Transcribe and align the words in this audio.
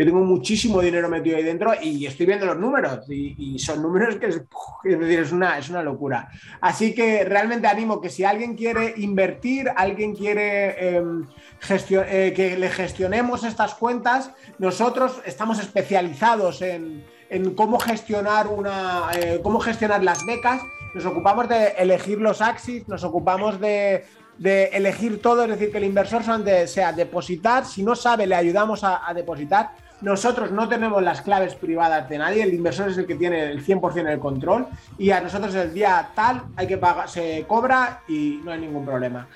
yo 0.00 0.06
tengo 0.06 0.24
muchísimo 0.24 0.80
dinero 0.80 1.10
metido 1.10 1.36
ahí 1.36 1.42
dentro 1.42 1.74
y 1.78 2.06
estoy 2.06 2.24
viendo 2.24 2.46
los 2.46 2.56
números 2.56 3.04
y, 3.10 3.58
son 3.58 3.82
números 3.82 4.16
que 4.16 4.28
es, 4.28 5.30
una, 5.30 5.58
es 5.58 5.68
una 5.68 5.82
locura. 5.82 6.30
Así 6.62 6.94
que 6.94 7.22
realmente 7.24 7.66
animo 7.66 8.00
que 8.00 8.08
si 8.08 8.24
alguien 8.24 8.56
quiere 8.56 8.94
invertir, 8.96 9.70
alguien 9.76 10.14
quiere 10.14 10.96
em, 10.96 11.26
eh, 11.68 12.32
que 12.34 12.56
le 12.56 12.70
gestionemos 12.70 13.44
estas 13.44 13.74
cuentas, 13.74 14.30
nosotros 14.58 15.20
estamos 15.26 15.58
especializados 15.58 16.62
en, 16.62 17.04
cómo 17.54 17.78
gestionar 17.78 18.46
una, 18.46 19.10
eh, 19.14 19.40
cómo 19.42 19.60
gestionar 19.60 20.02
las 20.02 20.24
becas. 20.24 20.62
Nos 20.94 21.04
ocupamos 21.04 21.46
de 21.46 21.74
elegir 21.76 22.18
los 22.18 22.40
axis, 22.40 22.88
nos 22.88 23.04
ocupamos 23.04 23.60
de 23.60 24.04
de 24.40 24.70
elegir 24.72 25.20
todo, 25.20 25.44
es 25.44 25.50
decir, 25.50 25.70
que 25.70 25.76
el 25.76 25.84
inversor 25.84 26.24
solamente 26.24 26.66
sea 26.66 26.94
depositar, 26.94 27.66
si 27.66 27.82
no 27.82 27.94
sabe, 27.94 28.26
le 28.26 28.34
ayudamos 28.34 28.82
a, 28.82 29.12
depositar. 29.14 29.72
Nosotros 30.00 30.50
no 30.50 30.68
tenemos 30.68 31.02
las 31.02 31.20
claves 31.20 31.54
privadas 31.54 32.08
de 32.08 32.18
nadie, 32.18 32.42
el 32.42 32.54
inversor 32.54 32.88
es 32.90 32.96
el 32.96 33.06
que 33.06 33.16
tiene 33.16 33.50
el 33.50 33.64
100% 33.64 34.04
del 34.04 34.18
control 34.18 34.66
y 34.96 35.10
a 35.10 35.20
nosotros 35.20 35.54
el 35.54 35.74
día 35.74 36.10
tal 36.14 36.42
hay 36.56 36.66
que 36.66 36.78
pagar, 36.78 37.08
se 37.08 37.44
cobra 37.46 38.02
y 38.08 38.40
no 38.42 38.52
hay 38.52 38.60
ningún 38.60 38.84
problema. 38.86 39.28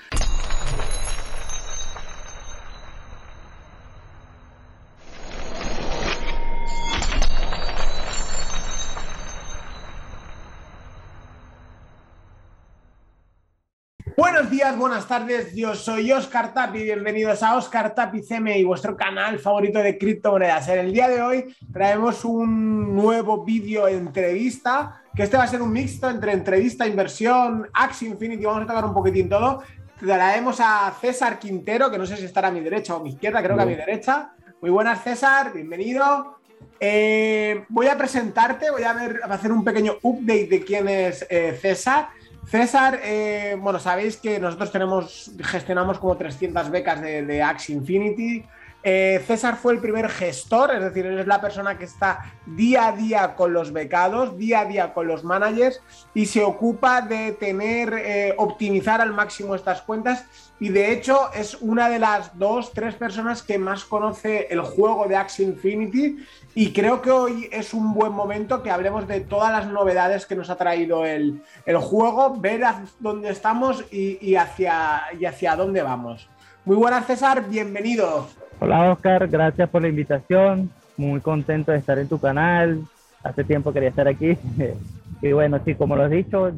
Buenos 14.35 14.51
días, 14.51 14.77
buenas 14.77 15.07
tardes. 15.07 15.55
Yo 15.55 15.73
soy 15.75 16.11
Oscar 16.11 16.53
Tapi. 16.53 16.83
Bienvenidos 16.83 17.41
a 17.41 17.55
Oscar 17.55 17.95
Tapi 17.95 18.21
CMI, 18.21 18.65
vuestro 18.65 18.97
canal 18.97 19.39
favorito 19.39 19.79
de 19.79 19.97
criptomonedas. 19.97 20.67
En 20.67 20.79
el 20.79 20.91
día 20.91 21.07
de 21.07 21.21
hoy 21.21 21.55
traemos 21.71 22.25
un 22.25 22.93
nuevo 22.93 23.45
vídeo 23.45 23.87
entrevista, 23.87 25.03
que 25.15 25.23
este 25.23 25.37
va 25.37 25.43
a 25.43 25.47
ser 25.47 25.61
un 25.61 25.71
mixto 25.71 26.09
entre 26.09 26.33
entrevista, 26.33 26.85
inversión, 26.85 27.69
Axie 27.71 28.09
Infinity. 28.09 28.43
Vamos 28.43 28.63
a 28.63 28.67
tocar 28.67 28.83
un 28.83 28.93
poquitín 28.93 29.29
todo. 29.29 29.63
Traemos 29.97 30.59
a 30.59 30.93
César 30.99 31.39
Quintero, 31.39 31.89
que 31.89 31.97
no 31.97 32.05
sé 32.05 32.17
si 32.17 32.25
estará 32.25 32.49
a 32.49 32.51
mi 32.51 32.59
derecha 32.59 32.93
o 32.93 32.99
a 32.99 33.03
mi 33.03 33.11
izquierda, 33.11 33.41
creo 33.41 33.55
que 33.55 33.63
a 33.63 33.65
mi 33.65 33.75
derecha. 33.75 34.33
Muy 34.59 34.69
buenas, 34.69 35.01
César. 35.01 35.53
Bienvenido. 35.53 36.39
Eh, 36.77 37.63
voy 37.69 37.87
a 37.87 37.97
presentarte, 37.97 38.69
voy 38.69 38.83
a, 38.83 38.91
ver, 38.91 39.21
a, 39.23 39.33
hacer 39.33 39.53
un 39.53 39.63
pequeño 39.63 39.93
update 40.01 40.47
de 40.47 40.61
quién 40.65 40.89
es 40.89 41.25
eh, 41.29 41.57
César. 41.61 42.09
César, 42.47 42.99
eh, 43.03 43.57
bueno, 43.59 43.79
sabéis 43.79 44.17
que 44.17 44.39
nosotros 44.39 44.71
tenemos, 44.71 45.31
gestionamos 45.43 45.99
como 45.99 46.15
300 46.15 46.69
becas 46.69 47.01
de, 47.01 47.25
de 47.25 47.41
Axie 47.41 47.75
Infinity. 47.75 48.45
Eh, 48.87 49.19
César 49.25 49.57
fue 49.57 49.73
el 49.73 49.79
primer 49.79 50.07
gestor, 50.09 50.75
es 50.75 50.79
decir, 50.79 51.07
él 51.07 51.17
es 51.17 51.25
la 51.25 51.41
persona 51.41 51.75
que 51.75 51.85
está 51.85 52.31
día 52.45 52.89
a 52.89 52.91
día 52.91 53.33
con 53.33 53.51
los 53.51 53.73
becados, 53.73 54.37
día 54.37 54.59
a 54.59 54.65
día 54.65 54.93
con 54.93 55.07
los 55.07 55.23
managers 55.23 55.81
y 56.13 56.27
se 56.27 56.43
ocupa 56.43 57.01
de 57.01 57.31
tener, 57.31 57.95
eh, 57.95 58.35
optimizar 58.37 59.01
al 59.01 59.11
máximo 59.11 59.55
estas 59.55 59.81
cuentas 59.81 60.25
y 60.59 60.69
de 60.69 60.91
hecho 60.91 61.33
es 61.33 61.55
una 61.61 61.89
de 61.89 61.97
las 61.97 62.37
dos, 62.37 62.73
tres 62.73 62.93
personas 62.93 63.41
que 63.41 63.57
más 63.57 63.85
conoce 63.85 64.49
el 64.51 64.61
juego 64.61 65.07
de 65.07 65.15
Axie 65.15 65.45
Infinity 65.45 66.23
y 66.53 66.71
creo 66.71 67.01
que 67.01 67.09
hoy 67.09 67.49
es 67.51 67.73
un 67.73 67.91
buen 67.91 68.11
momento 68.11 68.61
que 68.61 68.69
hablemos 68.69 69.07
de 69.07 69.21
todas 69.21 69.51
las 69.51 69.65
novedades 69.65 70.27
que 70.27 70.35
nos 70.35 70.51
ha 70.51 70.57
traído 70.57 71.05
el, 71.05 71.41
juego, 71.81 72.35
ver 72.39 72.63
dónde 72.99 73.29
estamos 73.29 73.83
y, 73.91 74.35
hacia, 74.35 75.05
y 75.19 75.25
hacia 75.25 75.55
dónde 75.55 75.81
vamos. 75.81 76.29
Muy 76.65 76.75
buenas 76.75 77.07
César, 77.07 77.49
bienvenido. 77.49 78.27
Hola 78.57 78.93
Oscar, 78.93 79.27
gracias 79.27 79.69
por 79.69 79.81
la 79.81 79.89
invitación. 79.89 80.71
Muy 80.95 81.19
contento 81.19 81.73
de 81.73 81.77
estar 81.77 81.99
en 81.99 82.07
tu 82.07 82.19
canal. 82.19 82.83
Hace 83.21 83.43
tiempo 83.43 83.73
quería 83.73 83.89
estar 83.89 84.07
aquí. 84.07 84.37
y 85.21 85.31
bueno, 85.33 85.59
sí, 85.65 85.75
como 85.75 85.97
lo 85.97 86.03
has 86.03 86.11
dicho, 86.11 86.49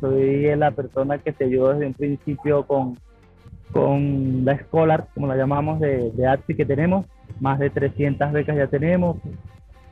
soy 0.00 0.56
la 0.56 0.72
persona 0.72 1.18
que 1.18 1.32
te 1.32 1.44
ayudó 1.44 1.72
desde 1.72 1.86
un 1.86 1.94
principio 1.94 2.64
con, 2.66 2.98
con 3.70 4.44
la 4.44 4.58
Scholar, 4.58 5.06
como 5.14 5.28
la 5.28 5.36
llamamos, 5.36 5.78
de, 5.78 6.10
de 6.10 6.54
que 6.56 6.64
tenemos. 6.64 7.06
Más 7.38 7.60
de 7.60 7.70
300 7.70 8.32
becas 8.32 8.56
ya 8.56 8.66
tenemos. 8.66 9.16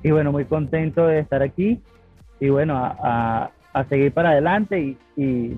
Y 0.02 0.10
bueno, 0.10 0.32
muy 0.32 0.46
contento 0.46 1.06
de 1.06 1.20
estar 1.20 1.42
aquí. 1.42 1.80
Y 2.40 2.48
bueno, 2.48 2.74
a, 2.76 3.50
seguir 3.88 4.12
para 4.12 4.30
adelante 4.30 4.96
y, 5.16 5.56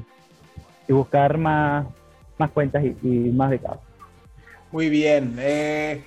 buscar 0.87 1.39
más, 1.39 1.87
más 2.37 2.51
cuentas 2.51 2.85
y, 2.85 2.95
y 3.03 3.33
más 3.33 3.49
becas. 3.49 3.79
Muy 4.75 4.89
bien. 4.89 5.37
Eh, 5.39 6.03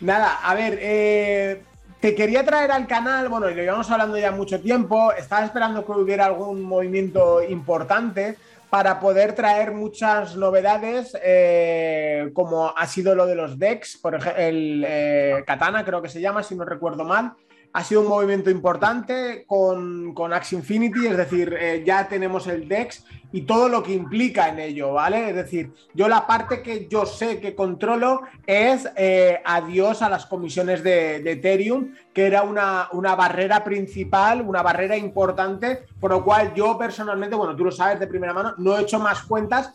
nada, 0.00 0.38
a 0.42 0.54
ver, 0.54 0.78
eh, 0.80 1.60
te 2.00 2.14
quería 2.14 2.46
traer 2.46 2.72
al 2.72 2.86
canal, 2.86 3.28
bueno, 3.28 3.50
lo 3.50 3.54
llevamos 3.54 3.90
hablando 3.90 4.16
ya 4.16 4.32
mucho 4.32 4.58
tiempo, 4.58 5.12
estaba 5.12 5.44
esperando 5.44 5.84
que 5.84 5.92
hubiera 5.92 6.24
algún 6.24 6.62
movimiento 6.62 7.42
importante 7.42 8.38
para 8.70 9.00
poder 9.00 9.34
traer 9.34 9.72
muchas 9.72 10.34
novedades, 10.34 11.14
eh, 11.22 12.30
como 12.32 12.72
ha 12.74 12.86
sido 12.86 13.14
lo 13.14 13.26
de 13.26 13.34
los 13.34 13.58
decks, 13.58 13.98
por 13.98 14.14
ejemplo, 14.14 14.42
el 14.42 15.44
Katana 15.44 15.84
creo 15.84 16.00
que 16.00 16.08
se 16.08 16.22
llama, 16.22 16.42
si 16.42 16.54
no 16.54 16.64
recuerdo 16.64 17.04
mal, 17.04 17.34
ha 17.72 17.84
sido 17.84 18.00
un 18.00 18.08
movimiento 18.08 18.50
importante 18.50 19.44
con, 19.46 20.14
con 20.14 20.32
Axie 20.32 20.58
Infinity, 20.58 21.06
es 21.06 21.16
decir, 21.16 21.56
eh, 21.58 21.82
ya 21.86 22.08
tenemos 22.08 22.46
el 22.46 22.68
DEX 22.68 23.04
y 23.32 23.42
todo 23.42 23.68
lo 23.68 23.82
que 23.82 23.92
implica 23.92 24.48
en 24.48 24.58
ello, 24.58 24.92
¿vale? 24.92 25.28
Es 25.28 25.36
decir, 25.36 25.72
yo 25.92 26.08
la 26.08 26.26
parte 26.26 26.62
que 26.62 26.86
yo 26.88 27.04
sé 27.04 27.40
que 27.40 27.54
controlo 27.54 28.22
es 28.46 28.88
eh, 28.96 29.40
adiós 29.44 30.00
a 30.02 30.08
las 30.08 30.26
comisiones 30.26 30.82
de, 30.82 31.20
de 31.20 31.32
Ethereum, 31.32 31.92
que 32.14 32.26
era 32.26 32.42
una, 32.42 32.88
una, 32.92 33.14
barrera 33.14 33.62
principal, 33.62 34.42
una 34.42 34.62
barrera 34.62 34.96
importante, 34.96 35.84
por 36.00 36.12
lo 36.12 36.24
cual 36.24 36.54
yo 36.54 36.78
personalmente, 36.78 37.36
bueno, 37.36 37.54
tú 37.56 37.64
lo 37.64 37.72
sabes 37.72 38.00
de 38.00 38.06
primera 38.06 38.32
mano, 38.32 38.54
no 38.58 38.76
he 38.76 38.82
hecho 38.82 38.98
más 38.98 39.22
cuentas 39.22 39.72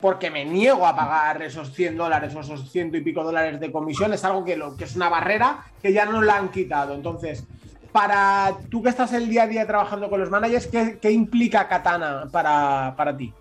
porque 0.00 0.30
me 0.30 0.44
niego 0.44 0.86
a 0.86 0.94
pagar 0.94 1.42
esos 1.42 1.72
100 1.72 1.96
dólares 1.96 2.34
o 2.34 2.40
esos 2.40 2.70
ciento 2.70 2.96
y 2.96 3.00
pico 3.00 3.24
dólares 3.24 3.58
de 3.58 3.72
comisión, 3.72 4.12
es 4.12 4.24
algo 4.24 4.44
que, 4.44 4.56
lo, 4.56 4.76
que 4.76 4.84
es 4.84 4.94
una 4.94 5.08
barrera 5.08 5.64
que 5.82 5.92
ya 5.92 6.06
no 6.06 6.22
la 6.22 6.36
han 6.36 6.50
quitado. 6.50 6.94
Entonces, 6.94 7.46
para 7.90 8.52
tú 8.70 8.82
que 8.82 8.90
estás 8.90 9.12
el 9.12 9.28
día 9.28 9.44
a 9.44 9.46
día 9.48 9.66
trabajando 9.66 10.08
con 10.08 10.20
los 10.20 10.30
managers, 10.30 10.68
¿qué, 10.68 11.10
implica 11.10 11.66
Katana 11.66 12.28
para, 12.30 13.16
ti? 13.16 13.32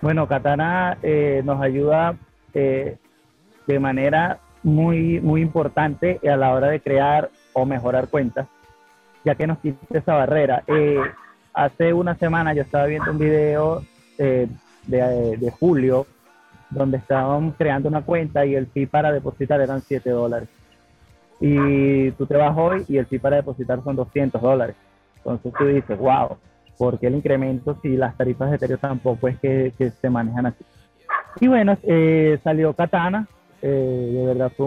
Bueno, 0.00 0.26
Katana 0.26 0.96
eh, 1.02 1.42
nos 1.44 1.60
ayuda 1.60 2.16
eh, 2.54 2.96
de 3.66 3.78
manera 3.78 4.38
muy, 4.62 5.20
muy 5.20 5.42
importante 5.42 6.20
a 6.26 6.36
la 6.36 6.54
hora 6.54 6.68
de 6.68 6.80
crear 6.80 7.30
o 7.52 7.66
mejorar 7.66 8.08
cuentas, 8.08 8.46
ya 9.24 9.34
que 9.34 9.46
nos 9.46 9.58
quita 9.58 9.98
esa 9.98 10.14
barrera. 10.14 10.62
Eh, 10.66 11.00
hace 11.52 11.92
una 11.92 12.14
semana 12.14 12.54
yo 12.54 12.62
estaba 12.62 12.86
viendo 12.86 13.10
un 13.10 13.18
video 13.18 13.82
de, 14.90 15.52
julio, 15.58 16.06
donde 16.70 16.98
estaban 16.98 17.52
creando 17.52 17.88
una 17.88 18.02
cuenta 18.02 18.44
y 18.44 18.54
el 18.54 18.66
fee 18.66 18.86
para 18.86 19.12
depositar 19.12 19.60
eran 19.60 19.80
7 19.80 20.10
dólares. 20.10 20.48
Y 21.40 22.10
tú 22.12 22.26
te 22.26 22.36
vas 22.36 22.56
hoy 22.56 22.84
y 22.88 22.98
el 22.98 23.06
fee 23.06 23.18
para 23.18 23.36
depositar 23.36 23.82
son 23.82 23.96
200 23.96 24.40
dólares. 24.40 24.76
Entonces 25.16 25.52
tú 25.58 25.66
dices, 25.66 25.98
wow, 25.98 26.36
¿por 26.78 26.98
qué 26.98 27.06
el 27.06 27.14
incremento 27.14 27.78
si 27.82 27.96
las 27.96 28.16
tarifas 28.16 28.50
de 28.50 28.56
Ethereum 28.56 28.80
tampoco 28.80 29.28
es 29.28 29.38
que, 29.38 29.72
se 30.00 30.10
manejan 30.10 30.46
así? 30.46 30.64
Y 31.40 31.46
bueno, 31.46 31.76
eh, 31.82 32.38
salió 32.42 32.72
Katana, 32.74 33.26
eh, 33.62 34.10
de 34.12 34.26
verdad 34.26 34.52
fue 34.56 34.66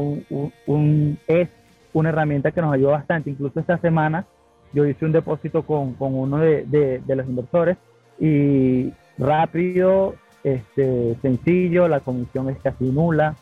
un, 0.67 1.19
es 1.27 1.49
una 1.93 2.09
herramienta 2.09 2.51
que 2.51 2.61
nos 2.61 2.73
ayudó 2.73 2.91
bastante. 2.91 3.29
Incluso 3.29 3.59
esta 3.59 3.77
semana 3.77 4.25
yo 4.73 4.85
hice 4.85 5.05
un 5.05 5.11
depósito 5.11 5.63
con, 5.63 5.95
uno 5.99 6.37
de, 6.39 6.65
de, 6.65 7.15
los 7.15 7.27
inversores 7.27 7.77
y 8.19 8.91
rápido, 9.17 10.15
este, 10.43 11.15
sencillo, 11.21 11.87
la 11.87 11.99
comisión 11.99 12.49
es 12.49 12.57
casi 12.59 12.85
nula, 12.85 13.35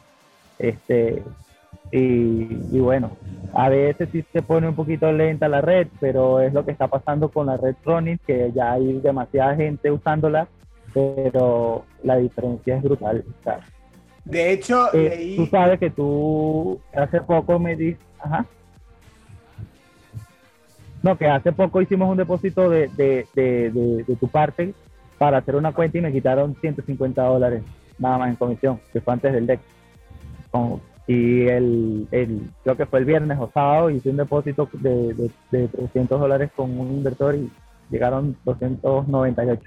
este, 0.59 1.23
y, 1.91 2.79
bueno, 2.79 3.11
a 3.53 3.67
veces 3.69 4.09
sí 4.11 4.23
se 4.31 4.41
pone 4.41 4.67
un 4.67 4.75
poquito 4.75 5.11
lenta 5.11 5.49
la 5.49 5.61
red, 5.61 5.87
pero 5.99 6.39
es 6.39 6.53
lo 6.53 6.63
que 6.63 6.71
está 6.71 6.87
pasando 6.87 7.29
con 7.29 7.47
la 7.47 7.57
red 7.57 7.75
Ronin, 7.83 8.19
que 8.25 8.51
ya 8.53 8.73
hay 8.73 8.99
demasiada 8.99 9.55
gente 9.55 9.91
usándola, 9.91 10.47
pero 10.93 11.83
la 12.03 12.17
diferencia 12.17 12.77
es 12.77 12.83
brutal. 12.83 13.23
De 14.23 14.51
hecho, 14.51 14.93
eh, 14.93 15.33
tú 15.35 15.47
sabes 15.47 15.79
que 15.79 15.89
tú 15.89 16.79
hace 16.93 17.19
poco 17.21 17.59
me 17.59 17.75
dices, 17.75 18.01
ajá. 18.19 18.45
No, 21.03 21.17
que 21.17 21.25
hace 21.25 21.51
poco 21.51 21.81
hicimos 21.81 22.09
un 22.09 22.17
depósito 22.17 22.69
de, 22.69 22.87
de, 22.89 23.27
de, 23.33 24.03
de 24.07 24.15
tu 24.15 24.27
parte 24.27 24.73
para 25.21 25.37
hacer 25.37 25.55
una 25.55 25.71
cuenta 25.71 25.99
y 25.99 26.01
me 26.01 26.11
quitaron 26.11 26.55
150 26.59 27.21
dólares 27.21 27.61
nada 27.99 28.17
más 28.17 28.29
en 28.29 28.37
comisión, 28.37 28.79
que 28.91 29.01
fue 29.01 29.13
antes 29.13 29.31
del 29.31 29.45
DEX. 29.45 29.61
y 31.05 31.41
el, 31.45 32.07
el, 32.09 32.49
creo 32.63 32.75
que 32.75 32.87
fue 32.87 32.97
el 32.97 33.05
viernes 33.05 33.37
o 33.39 33.47
sábado, 33.53 33.91
hice 33.91 34.09
un 34.09 34.17
depósito 34.17 34.67
de, 34.73 35.29
de, 35.51 35.67
300 35.67 36.19
dólares 36.19 36.49
con 36.55 36.75
un 36.75 36.87
inversor 36.87 37.35
y 37.35 37.51
llegaron 37.91 38.35
298. 38.45 39.61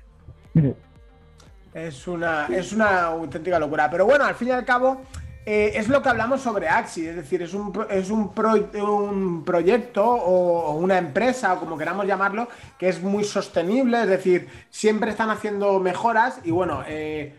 Es 1.73 2.09
una, 2.09 2.47
es 2.47 2.73
una 2.73 3.03
auténtica 3.03 3.57
locura. 3.61 3.89
Pero 3.89 4.07
bueno, 4.07 4.25
al 4.25 4.35
fin 4.35 4.49
y 4.49 4.51
al 4.51 4.65
cabo, 4.65 5.03
eh, 5.47 5.73
es 5.75 5.89
lo 5.89 6.03
que 6.03 6.09
hablamos 6.09 6.41
sobre 6.41 6.69
Axi, 6.69 7.07
es 7.07 7.17
decir, 7.17 7.43
es 7.43 7.53
un, 7.53 7.73
es 7.91 8.11
un, 8.11 8.33
un 8.81 9.45
proyecto 9.45 10.05
o, 10.05 10.75
una 10.77 10.97
empresa, 10.97 11.53
o 11.53 11.61
como 11.61 11.77
queramos 11.77 12.07
llamarlo, 12.07 12.49
que 12.79 12.89
es 12.89 13.03
muy 13.03 13.25
sostenible, 13.25 14.03
es 14.03 14.09
decir, 14.09 14.49
siempre 14.71 15.11
están 15.11 15.31
haciendo 15.31 15.79
mejoras 15.81 16.41
y 16.45 16.51
bueno, 16.51 16.83
eh, 16.87 17.35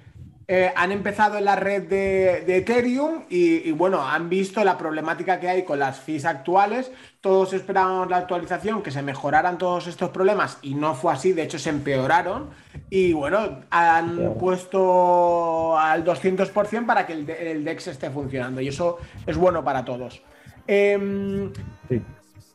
eh, 0.47 0.71
han 0.75 0.91
empezado 0.91 1.39
en 1.39 1.45
la 1.45 1.55
red 1.55 1.83
de, 1.83 2.57
Ethereum 2.57 3.23
y, 3.29 3.71
bueno, 3.71 4.07
han 4.07 4.29
visto 4.29 4.63
la 4.63 4.77
problemática 4.77 5.39
que 5.39 5.49
hay 5.49 5.63
con 5.63 5.79
las 5.79 5.99
fees 5.99 6.23
actuales. 6.23 6.91
Todos 7.19 7.53
esperábamos 7.53 8.09
la 8.09 8.17
actualización, 8.17 8.83
que 8.83 8.91
se 8.91 9.01
mejoraran 9.01 9.57
todos 9.57 9.87
estos 9.87 10.11
problemas 10.11 10.59
y 10.61 10.75
no 10.75 10.93
fue 10.93 11.13
así, 11.13 11.33
de 11.33 11.43
hecho 11.43 11.57
se 11.57 11.71
empeoraron. 11.71 12.51
Y 12.91 13.13
bueno, 13.13 13.61
han 13.71 14.35
puesto 14.39 15.79
al 15.79 16.03
200% 16.05 16.85
para 16.85 17.07
que 17.07 17.13
el, 17.13 17.65
DEX 17.65 17.87
esté 17.87 18.11
funcionando 18.11 18.61
y 18.61 18.67
eso 18.67 18.99
es 19.25 19.35
bueno 19.37 19.63
para 19.63 19.83
todos. 19.83 20.21
Em, 20.67 21.51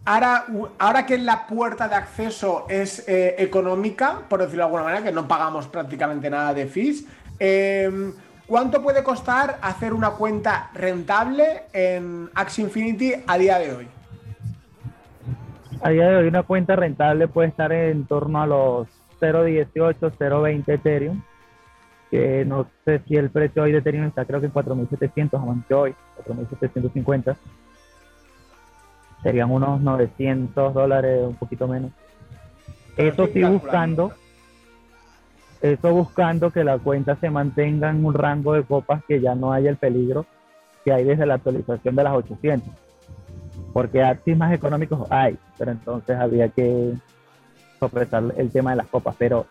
ahora, 0.04 0.46
ahora 0.78 1.06
que 1.06 1.18
la 1.18 1.44
puerta 1.48 1.88
de 1.88 1.96
acceso 1.96 2.66
es 2.68 3.08
eh, 3.08 3.34
económica, 3.38 4.20
por 4.28 4.40
decirlo 4.40 4.58
de 4.58 4.66
alguna 4.66 4.84
manera, 4.84 5.02
que 5.02 5.12
no 5.12 5.26
pagamos 5.26 5.66
prácticamente 5.66 6.30
nada 6.30 6.54
de 6.54 6.66
fees, 6.66 7.04
Em, 7.40 8.12
¿Cuánto 8.46 8.82
puede 8.82 9.04
costar 9.04 9.58
hacer 9.62 9.94
una 9.94 10.10
cuenta 10.10 10.70
rentable 10.74 11.62
en 11.72 12.28
Axie 12.34 12.64
Infinity 12.64 13.12
a 13.24 13.38
día 13.38 13.60
de 13.60 13.74
hoy? 13.76 13.88
A 15.80 15.90
día 15.90 16.08
de 16.08 16.16
hoy 16.16 16.26
una 16.26 16.42
cuenta 16.42 16.74
rentable 16.74 17.28
puede 17.28 17.48
estar 17.48 17.72
en 17.72 18.04
torno 18.06 18.42
a 18.42 18.46
los 18.48 18.88
0.18, 19.20 19.94
0.20 20.00 20.64
Ethereum, 20.66 21.22
que 22.10 22.44
no 22.44 22.66
sé 22.84 23.00
si 23.06 23.16
el 23.16 23.30
precio 23.30 23.62
hoy 23.62 23.70
de 23.70 23.78
Ethereum 23.78 24.06
está 24.06 24.24
creo 24.24 24.40
que 24.40 24.46
en 24.46 24.52
4.700, 24.52 25.64
que 25.68 25.74
hoy, 25.74 25.94
4.750. 26.26 27.36
Serían 29.22 29.50
unos 29.52 29.80
900 29.80 30.74
dólares, 30.74 31.20
un 31.24 31.36
poquito 31.36 31.68
menos. 31.68 31.92
Eso 32.96 33.28
sí 33.28 33.44
buscando 33.44 34.12
eso 35.62 35.92
buscando 35.92 36.50
que 36.50 36.64
la 36.64 36.78
cuenta 36.78 37.16
se 37.16 37.30
mantenga 37.30 37.90
en 37.90 38.04
un 38.04 38.14
rango 38.14 38.54
de 38.54 38.62
copas 38.62 39.02
que 39.06 39.20
ya 39.20 39.34
no 39.34 39.52
haya 39.52 39.70
el 39.70 39.76
peligro 39.76 40.26
que 40.84 40.92
hay 40.92 41.04
desde 41.04 41.26
la 41.26 41.34
actualización 41.34 41.94
de 41.94 42.04
las 42.04 42.14
800. 42.14 42.68
Porque 43.72 44.02
activos 44.02 44.38
más 44.38 44.52
económicos 44.52 45.06
hay, 45.10 45.38
pero 45.58 45.72
entonces 45.72 46.16
había 46.16 46.48
que 46.48 46.94
sopesar 47.78 48.34
el 48.36 48.50
tema 48.50 48.70
de 48.70 48.76
las 48.76 48.86
copas. 48.88 49.14
Pero 49.18 49.46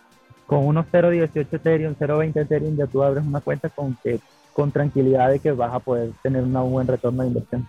con 0.48 0.66
unos 0.66 0.88
0.18 0.92 1.48
Ethereum, 1.54 1.96
0.20 1.96 2.42
Ethereum, 2.42 2.76
ya 2.76 2.88
tú 2.88 3.04
abres 3.04 3.26
una 3.26 3.42
cuenta 3.42 3.70
con, 3.70 3.96
que, 4.04 4.20
con 4.54 4.72
tranquilidad 4.72 5.30
de 5.30 5.40
que 5.40 5.52
vas 5.52 5.74
a 5.74 5.80
poder 5.80 6.12
tener 6.24 6.44
un 6.44 6.72
buen 6.72 6.88
retorno 6.88 7.22
de 7.22 7.28
inversión. 7.28 7.68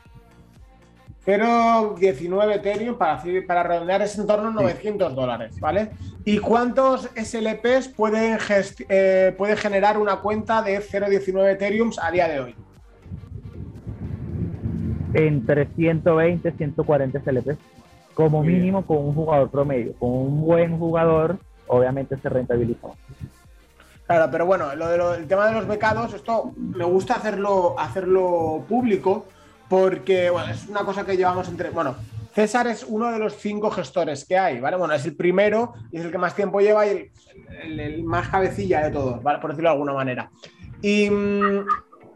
0,19 1.26 2.54
Ethereum 2.54 2.96
para, 2.96 3.22
para 3.46 3.62
redondear 3.62 4.02
es 4.02 4.18
en 4.18 4.26
torno 4.26 4.48
a 4.48 4.52
900 4.52 5.14
dólares, 5.14 5.60
¿vale? 5.60 5.90
¿Y 6.24 6.38
cuántos 6.38 7.10
SLPs 7.14 7.88
pueden 7.88 8.38
eh, 8.88 9.34
puede 9.36 9.56
generar 9.56 9.98
una 9.98 10.16
cuenta 10.16 10.62
de 10.62 10.80
0,19 10.80 11.52
Ethereum 11.52 11.90
a 12.00 12.10
día 12.10 12.28
de 12.28 12.40
hoy? 12.40 12.54
Entre 15.12 15.66
120 15.66 16.52
140 16.52 17.20
SLPs, 17.20 17.58
como 18.14 18.42
mínimo 18.42 18.86
con 18.86 18.98
un 18.98 19.14
jugador 19.14 19.50
promedio. 19.50 19.92
Con 19.98 20.10
un 20.10 20.40
buen 20.40 20.78
jugador, 20.78 21.38
obviamente 21.66 22.16
se 22.16 22.28
rentabiliza. 22.28 22.88
Claro, 24.06 24.28
pero 24.32 24.46
bueno, 24.46 24.74
lo 24.74 25.14
el 25.14 25.26
tema 25.28 25.46
de 25.46 25.52
los 25.52 25.68
becados, 25.68 26.14
esto 26.14 26.52
me 26.56 26.84
gusta 26.84 27.14
hacerlo, 27.14 27.78
hacerlo 27.78 28.64
público 28.68 29.26
porque 29.70 30.30
bueno, 30.30 30.52
es 30.52 30.66
una 30.66 30.80
cosa 30.80 31.06
que 31.06 31.16
llevamos 31.16 31.48
entre. 31.48 31.70
Bueno, 31.70 31.94
César 32.34 32.66
es 32.66 32.84
uno 32.86 33.12
de 33.12 33.20
los 33.20 33.36
cinco 33.36 33.70
gestores 33.70 34.24
que 34.24 34.36
hay, 34.36 34.60
¿vale? 34.60 34.76
Bueno, 34.76 34.92
es 34.92 35.06
el 35.06 35.14
primero 35.14 35.74
y 35.92 35.98
es 35.98 36.04
el 36.04 36.10
que 36.10 36.18
más 36.18 36.34
tiempo 36.34 36.60
lleva 36.60 36.84
y 36.88 37.08
el, 37.62 38.02
más 38.02 38.28
cabecilla 38.28 38.82
de 38.82 38.90
todos, 38.90 39.22
¿vale? 39.22 39.38
Por 39.38 39.50
decirlo 39.50 39.70
de 39.70 39.74
alguna 39.74 39.92
manera. 39.92 40.28
Y 40.82 41.08
mm, 41.08 41.66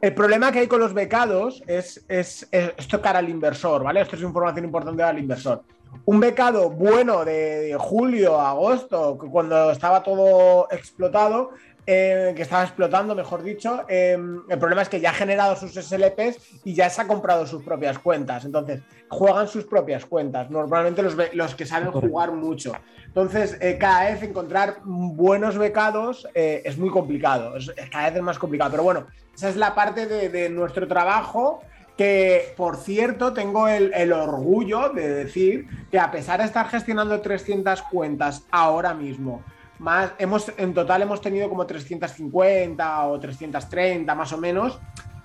el 0.00 0.14
problema 0.14 0.50
que 0.50 0.58
hay 0.58 0.66
con 0.66 0.80
los 0.80 0.92
becados 0.92 1.62
es, 1.68 2.04
es, 2.08 2.48
tocar 2.90 3.16
al 3.16 3.28
inversor, 3.28 3.84
¿vale? 3.84 4.00
Esto 4.00 4.16
es 4.16 4.22
información 4.22 4.64
importante 4.64 5.04
al 5.04 5.20
inversor. 5.20 5.62
Un 6.06 6.18
becado 6.18 6.70
bueno 6.70 7.24
de 7.24 7.76
julio, 7.78 8.40
agosto, 8.40 9.16
cuando 9.16 9.70
estaba 9.70 10.02
todo 10.02 10.66
explotado, 10.72 11.50
eh, 11.86 12.32
que 12.34 12.42
estaba 12.42 12.62
explotando, 12.62 13.14
mejor 13.14 13.42
dicho. 13.42 13.84
Eh, 13.88 14.16
el 14.48 14.58
problema 14.58 14.80
es 14.80 14.88
que 14.88 15.00
ya 15.00 15.10
ha 15.10 15.12
generado 15.12 15.54
sus 15.54 15.72
SLPs 15.72 16.62
y 16.64 16.72
ya 16.72 16.88
se 16.88 17.02
ha 17.02 17.06
comprado 17.06 17.46
sus 17.46 17.62
propias 17.62 17.98
cuentas. 17.98 18.46
Entonces, 18.46 18.80
juegan 19.08 19.48
sus 19.48 19.64
propias 19.64 20.06
cuentas. 20.06 20.50
Normalmente 20.50 21.02
los, 21.02 21.14
los 21.34 21.54
que 21.54 21.66
saben 21.66 21.92
jugar 21.92 22.32
mucho. 22.32 22.72
Entonces, 23.06 23.58
eh, 23.60 23.76
cada 23.78 24.10
vez 24.10 24.22
encontrar 24.22 24.78
buenos 24.84 25.58
becados 25.58 26.26
es 26.34 26.78
muy 26.78 26.88
complicado. 26.88 27.54
Es, 27.56 27.70
cada 27.92 28.06
vez 28.06 28.16
es 28.16 28.22
más 28.22 28.38
complicado. 28.38 28.70
Pero 28.70 28.82
bueno, 28.82 29.06
esa 29.34 29.50
es 29.50 29.56
la 29.56 29.74
parte 29.74 30.06
de, 30.06 30.48
nuestro 30.48 30.88
trabajo. 30.88 31.60
Que, 31.98 32.54
por 32.56 32.76
cierto, 32.76 33.32
tengo 33.34 33.68
el, 33.68 33.92
el 33.94 34.12
orgullo 34.12 34.88
de 34.88 35.08
decir 35.08 35.68
que 35.92 36.00
a 36.00 36.10
pesar 36.10 36.40
de 36.40 36.46
estar 36.46 36.66
gestionando 36.68 37.20
300 37.20 37.82
cuentas 37.82 38.46
ahora 38.50 38.94
mismo, 38.94 39.44
más, 39.84 40.12
hemos, 40.18 40.50
en 40.56 40.72
total 40.72 41.02
hemos 41.02 41.20
tenido 41.20 41.46
como 41.50 41.66
350 41.66 43.06
o 43.06 43.20
330 43.20 44.14
más 44.14 44.32
o 44.32 44.38
menos. 44.38 44.78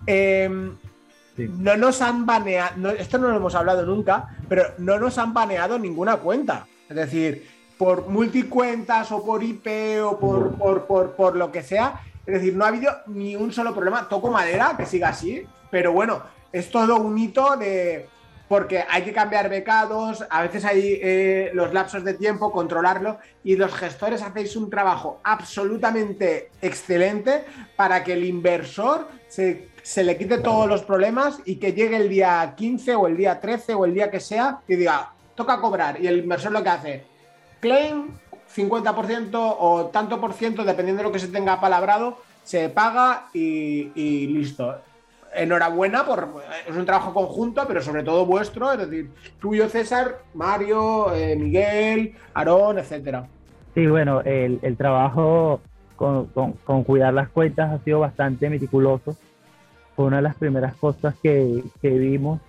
Em, 0.06 0.75
no 1.38 1.77
nos 1.77 2.01
han 2.01 2.25
baneado, 2.25 2.89
esto 2.89 3.17
no 3.17 3.29
lo 3.29 3.38
hemos 3.38 3.56
hablado 3.56 3.85
nunca, 3.85 4.35
pero 4.50 4.73
no 4.77 5.00
nos 5.00 5.17
han 5.17 5.33
baneado 5.33 5.79
ninguna 5.79 6.17
cuenta. 6.17 6.67
Es 6.89 6.95
decir, 6.97 7.50
por 7.77 8.09
multicuentas 8.09 9.09
o 9.13 9.25
por 9.25 9.41
IP 9.41 10.03
o 10.03 10.19
por, 10.19 10.57
por, 10.57 10.85
por, 10.85 11.12
por 11.15 11.35
lo 11.38 11.53
que 11.53 11.63
sea. 11.63 12.01
Es 12.25 12.33
decir, 12.33 12.53
no 12.53 12.65
ha 12.65 12.67
habido 12.67 12.91
ni 13.07 13.38
un 13.38 13.53
solo 13.53 13.73
problema. 13.73 14.09
Toco 14.09 14.29
madera, 14.29 14.75
que 14.75 14.85
siga 14.85 15.07
así, 15.07 15.45
pero 15.71 15.94
bueno, 15.94 16.21
es 16.51 16.69
todo 16.69 16.97
un 16.97 17.17
hito 17.17 17.55
de, 17.55 18.09
porque 18.50 18.84
hay 18.90 19.04
que 19.04 19.13
cambiar 19.13 19.48
becados, 19.48 20.25
a 20.28 20.42
veces 20.42 20.66
hay 20.66 21.00
eh, 21.01 21.51
los 21.54 21.72
lapsos 21.72 22.04
de 22.04 22.16
tiempo, 22.16 22.51
controlarlo, 22.51 23.19
y 23.44 23.56
los 23.56 23.72
gestores 23.75 24.24
hacéis 24.24 24.56
un 24.56 24.72
trabajo 24.72 25.22
absolutamente 25.24 26.50
excelente 26.60 27.46
para 27.75 28.04
que 28.04 28.13
el 28.13 28.25
inversor 28.25 29.07
se, 29.28 29.70
le 30.03 30.18
quite 30.18 30.39
todos 30.39 30.68
los 30.68 30.82
problemas 30.82 31.39
y 31.46 31.58
que 31.58 31.74
llegue 31.74 31.98
el 31.98 32.10
día 32.10 32.56
15 32.58 32.96
o 32.96 33.06
el 33.06 33.15
día 33.15 33.39
13 33.39 33.75
o 33.75 33.86
el 33.86 33.94
día 33.94 34.10
que 34.10 34.20
sea 34.20 34.62
y 34.68 34.75
diga, 34.75 35.13
toca 35.36 35.62
cobrar. 35.62 36.01
Y 36.01 36.08
el 36.08 36.18
inversor 36.18 36.51
lo 36.51 36.63
que 36.63 36.70
hace, 36.70 37.03
claim 37.60 38.18
50% 38.56 39.29
o 39.36 39.86
tanto 39.94 40.20
por 40.20 40.34
ciento, 40.34 40.63
dependiendo 40.63 41.03
de 41.03 41.08
lo 41.10 41.13
que 41.13 41.20
se 41.20 41.27
tenga 41.27 41.62
palabrado, 41.62 42.18
se 42.44 42.68
paga 42.70 43.27
y 43.32 44.25
listo 44.25 44.82
enhorabuena 45.33 46.05
por 46.05 46.41
es 46.67 46.75
un 46.75 46.86
trabajo 46.86 47.13
conjunto, 47.13 47.63
pero 47.67 47.81
sobre 47.81 48.03
todo 48.03 48.25
vuestro, 48.25 48.71
es 48.71 48.79
decir, 48.79 49.12
tuyo 49.39 49.69
César, 49.69 50.24
Mario, 50.33 51.13
eh, 51.13 51.36
Miguel, 51.36 52.15
Aarón, 52.33 52.79
etcétera. 52.79 53.27
Sí, 53.74 53.88
bueno, 53.88 54.21
el, 54.21 54.75
trabajo 54.77 55.62
con, 55.95 56.25
cuidar 56.83 57.13
las 57.13 57.29
cuentas 57.29 57.71
ha 57.71 57.83
sido 57.83 58.00
bastante 58.00 58.50
meticuloso. 58.50 59.15
Fue 59.95 60.05
una 60.05 60.17
de 60.17 60.24
las 60.24 60.36
primeras 60.36 60.74
cosas 60.75 61.15
que, 61.21 61.63
que 61.81 61.89
vimos. 61.89 62.39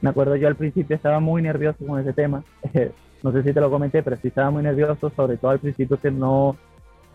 Me 0.00 0.10
acuerdo 0.10 0.36
yo 0.36 0.48
al 0.48 0.56
principio 0.56 0.96
estaba 0.96 1.20
muy 1.20 1.42
nervioso 1.42 1.86
con 1.86 2.00
ese 2.00 2.12
tema. 2.12 2.42
no 3.22 3.32
sé 3.32 3.42
si 3.42 3.52
te 3.52 3.60
lo 3.60 3.70
comenté, 3.70 4.02
pero 4.02 4.16
sí 4.16 4.28
estaba 4.28 4.50
muy 4.50 4.62
nervioso, 4.62 5.10
sobre 5.14 5.36
todo 5.36 5.52
al 5.52 5.58
principio 5.58 5.98
que 5.98 6.10
no 6.10 6.56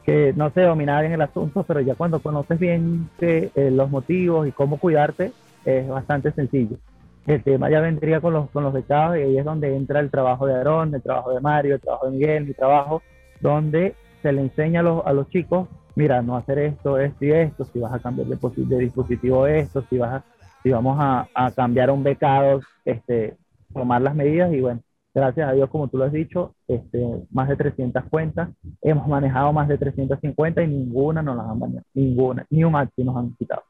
que 0.06 0.34
no 0.36 0.50
se 0.52 0.62
dominaba 0.62 1.02
bien 1.02 1.14
el 1.14 1.22
asunto, 1.22 1.64
pero 1.64 1.80
ya 1.80 1.96
cuando 1.96 2.22
conoces 2.22 2.60
bien 2.60 3.10
que, 3.20 3.52
eh, 3.56 3.72
los 3.72 3.90
motivos 3.90 4.48
y 4.48 4.52
cómo 4.52 4.78
cuidarte, 4.78 5.32
es 5.66 5.88
bastante 5.88 6.32
sencillo. 6.32 6.78
El 7.26 7.42
tema 7.42 7.70
ya 7.70 7.80
vendría 7.80 8.20
con 8.20 8.34
los, 8.34 8.50
con 8.50 8.64
los 8.64 8.74
becados 8.74 9.18
y 9.18 9.22
ahí 9.22 9.38
es 9.38 9.46
donde 9.46 9.76
entra 9.76 10.02
el 10.02 10.12
trabajo 10.12 10.46
de 10.46 10.56
Aarón, 10.56 10.94
el 10.94 11.02
trabajo 11.02 11.32
de 11.34 11.40
Mario, 11.40 11.76
el 11.76 11.82
trabajo 11.82 12.08
de 12.08 12.12
Miguel, 12.12 12.46
mi 12.46 12.54
trabajo, 12.54 13.02
donde 13.40 13.96
se 14.22 14.34
le 14.34 14.42
enseña 14.42 14.82
a 14.82 14.84
los, 14.84 15.06
a 15.06 15.14
los 15.14 15.30
chicos, 15.30 15.70
mira, 15.96 16.22
no 16.22 16.36
hacer 16.36 16.60
esto, 16.60 16.98
esto 17.00 17.26
y 17.26 17.32
esto, 17.32 17.66
si 17.66 17.80
vas 17.80 17.94
a 17.94 18.00
cambiar 18.00 18.28
de, 18.28 18.38
de 18.38 18.80
dispositivo 18.80 19.48
esto, 19.48 19.86
si, 19.90 19.98
vas 19.98 20.16
a, 20.16 20.24
si 20.64 20.70
vamos 20.70 20.98
a, 21.00 21.28
a 21.34 21.52
cambiar 21.52 21.92
un 21.92 22.04
becado, 22.04 22.60
este, 22.84 23.38
tomar 23.74 24.02
las 24.02 24.16
medidas 24.16 24.52
y 24.54 24.60
bueno, 24.60 24.82
gracias 25.14 25.48
a 25.48 25.54
Dios, 25.54 25.70
como 25.70 25.88
tú 25.88 25.98
lo 25.98 26.06
has 26.06 26.12
dicho, 26.12 26.56
este, 26.76 27.24
más 27.32 27.50
de 27.50 27.56
300 27.56 28.04
cuentas. 28.10 28.50
Hemos 28.82 29.08
manejado 29.08 29.52
más 29.54 29.68
de 29.68 29.78
350 29.78 30.62
y 30.62 30.68
ninguna 30.68 31.22
nos 31.22 31.38
las 31.38 31.48
han 31.48 31.60
bañado. 31.60 31.86
Ninguna. 31.94 32.46
Ni 32.50 32.64
un 32.64 32.76
acti 32.76 33.04
nos 33.04 33.18
han 33.18 33.34
quitado. 33.36 33.64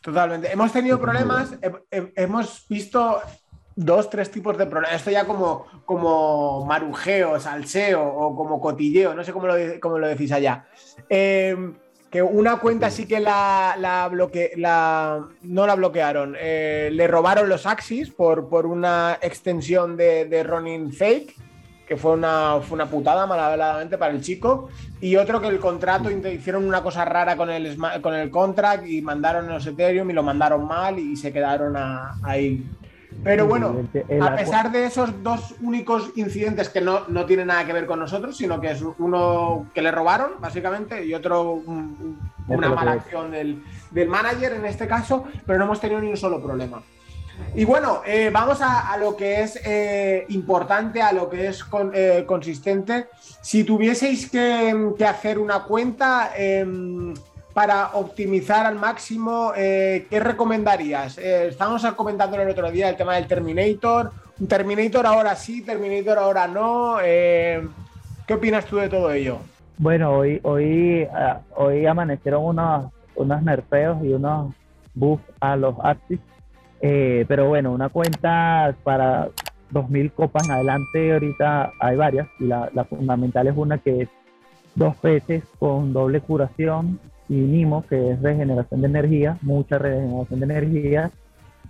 Totalmente. 0.00 0.52
Hemos 0.52 0.72
tenido 0.72 1.00
problemas, 1.00 1.58
hemos 1.90 2.66
visto 2.68 3.20
dos, 3.78 4.10
tres 4.10 4.30
tipos 4.30 4.58
de 4.58 4.66
problemas. 4.66 4.96
Esto 4.96 5.10
ya 5.10 5.24
como, 5.24 5.66
como 5.84 6.64
marujeo, 6.66 7.38
salseo 7.38 8.04
o 8.04 8.34
como 8.34 8.60
cotilleo, 8.60 9.14
no 9.14 9.22
sé 9.22 9.32
cómo 9.32 9.46
lo, 9.46 9.54
cómo 9.80 9.98
lo 9.98 10.08
decís 10.08 10.32
allá. 10.32 10.66
Em, 11.08 11.74
que 12.10 12.22
una 12.22 12.56
cuenta 12.56 12.90
sí 12.90 13.06
que 13.06 13.20
la, 13.20 13.76
la, 13.78 14.08
bloque, 14.08 14.52
la 14.56 15.28
no 15.42 15.66
la 15.66 15.74
bloquearon, 15.74 16.36
eh, 16.38 16.90
le 16.92 17.06
robaron 17.06 17.48
los 17.48 17.66
Axis 17.66 18.10
por, 18.10 18.48
por 18.48 18.66
una 18.66 19.18
extensión 19.20 19.96
de, 19.96 20.24
de 20.24 20.42
Ronin 20.42 20.92
Fake, 20.92 21.36
que 21.88 21.96
fue 21.96 22.12
una, 22.12 22.60
fue 22.60 22.74
una 22.74 22.86
putada 22.86 23.26
malamente 23.26 23.96
para 23.96 24.12
el 24.12 24.20
chico, 24.20 24.68
y 25.00 25.16
otro 25.16 25.40
que 25.40 25.48
el 25.48 25.58
contrato 25.58 26.10
hicieron 26.10 26.66
una 26.66 26.82
cosa 26.82 27.06
rara 27.06 27.34
con 27.34 27.48
el, 27.48 27.78
con 28.02 28.14
el 28.14 28.30
contract 28.30 28.86
y 28.86 29.00
mandaron 29.00 29.48
los 29.48 29.66
Ethereum 29.66 30.10
y 30.10 30.12
lo 30.12 30.22
mandaron 30.22 30.66
mal 30.66 30.98
y 30.98 31.16
se 31.16 31.32
quedaron 31.32 31.74
ahí. 32.22 32.62
Pero 33.24 33.46
bueno, 33.46 33.74
a 34.20 34.36
pesar 34.36 34.70
de 34.70 34.84
esos 34.84 35.22
dos 35.22 35.54
únicos 35.62 36.12
incidentes 36.16 36.68
que 36.68 36.82
no, 36.82 37.04
no 37.08 37.24
tienen 37.24 37.46
nada 37.46 37.64
que 37.64 37.72
ver 37.72 37.86
con 37.86 37.98
nosotros, 37.98 38.36
sino 38.36 38.60
que 38.60 38.72
es 38.72 38.84
uno 38.98 39.66
que 39.74 39.80
le 39.80 39.90
robaron, 39.90 40.32
básicamente, 40.40 41.04
y 41.06 41.14
otro 41.14 41.62
una 42.48 42.68
mala 42.68 42.92
acción 42.92 43.30
del, 43.30 43.62
del, 43.90 44.08
manager 44.08 44.52
en 44.52 44.66
este 44.66 44.86
caso, 44.86 45.24
pero 45.46 45.58
no 45.58 45.64
hemos 45.64 45.80
tenido 45.80 46.00
ni 46.00 46.10
un 46.10 46.16
solo 46.18 46.40
problema. 46.42 46.82
Y 47.54 47.64
bueno, 47.64 48.02
eh, 48.06 48.30
vamos 48.32 48.60
a, 48.60 48.96
lo 48.98 49.16
que 49.16 49.42
es 49.42 49.60
eh, 49.64 50.26
importante, 50.28 51.02
a 51.02 51.12
lo 51.12 51.28
que 51.28 51.48
es 51.48 51.64
eh, 51.94 52.24
consistente. 52.26 53.06
Si 53.40 53.64
tuvieseis 53.64 54.30
que, 54.30 54.92
que 54.96 55.04
hacer 55.04 55.38
una 55.38 55.64
cuenta 55.64 56.32
em, 56.36 57.14
para 57.58 57.88
optimizar 57.94 58.66
al 58.66 58.76
máximo, 58.76 59.52
eh, 59.56 60.06
¿qué 60.08 60.20
recomendarías? 60.20 61.18
Eh, 61.18 61.48
estábamos 61.48 61.84
comentando 61.96 62.40
el 62.40 62.48
otro 62.48 62.70
día 62.70 62.88
el 62.88 62.96
tema 62.96 63.16
del 63.16 63.26
Terminator. 63.26 64.12
Terminator 64.46 65.04
ahora 65.04 65.34
sí, 65.34 65.62
Terminator 65.62 66.18
ahora 66.18 66.46
no. 66.46 66.98
Eh, 67.02 67.66
¿Qué 68.28 68.34
opinas 68.34 68.64
tú 68.64 68.76
de 68.76 68.88
todo 68.88 69.10
ello? 69.10 69.38
Bueno, 69.76 70.12
hoy, 70.12 70.38
hoy, 70.44 71.08
ah, 71.12 71.40
hoy 71.56 71.84
amanecieron 71.84 72.44
unos, 72.44 72.92
unos 73.16 73.42
nerfeos 73.42 74.04
y 74.04 74.12
unos 74.12 74.54
buffs 74.94 75.24
a 75.40 75.56
los 75.56 75.74
Axis. 76.78 77.26
pero 77.26 77.48
bueno, 77.48 77.72
una 77.72 77.88
cuenta 77.88 78.74
para 78.82 79.28
2.000 79.72 80.12
copas 80.12 80.46
en 80.46 80.54
adelante, 80.54 81.12
ahorita 81.12 81.72
hay 81.80 81.96
varias, 81.96 82.28
y 82.38 82.46
la, 82.46 82.70
fundamental 82.88 83.46
es 83.46 83.56
una 83.56 83.78
que 83.78 84.02
es 84.02 84.08
dos 84.74 85.00
veces 85.02 85.44
con 85.58 85.92
doble 85.92 86.20
curación 86.20 87.00
y 87.28 87.34
NIMO, 87.34 87.84
que 87.86 88.12
es 88.12 88.22
regeneración 88.22 88.80
de 88.80 88.86
energía, 88.86 89.38
mucha 89.42 89.78
regeneración 89.78 90.40
de 90.40 90.46
energía, 90.46 91.10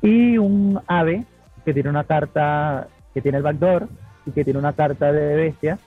y 0.03 0.39
un 0.39 0.81
AVE 0.87 1.25
que 1.65 1.75
tiene 1.75 1.91
una 1.91 2.05
carta, 2.05 2.89
que 3.13 3.21
tiene 3.21 3.39
el 3.39 3.45
backdoor 3.45 3.89
y 4.27 4.31
que 4.31 4.45
tiene 4.45 4.59
una 4.59 4.75
carta 4.75 5.13
de 5.13 5.35
bestia. 5.35 5.79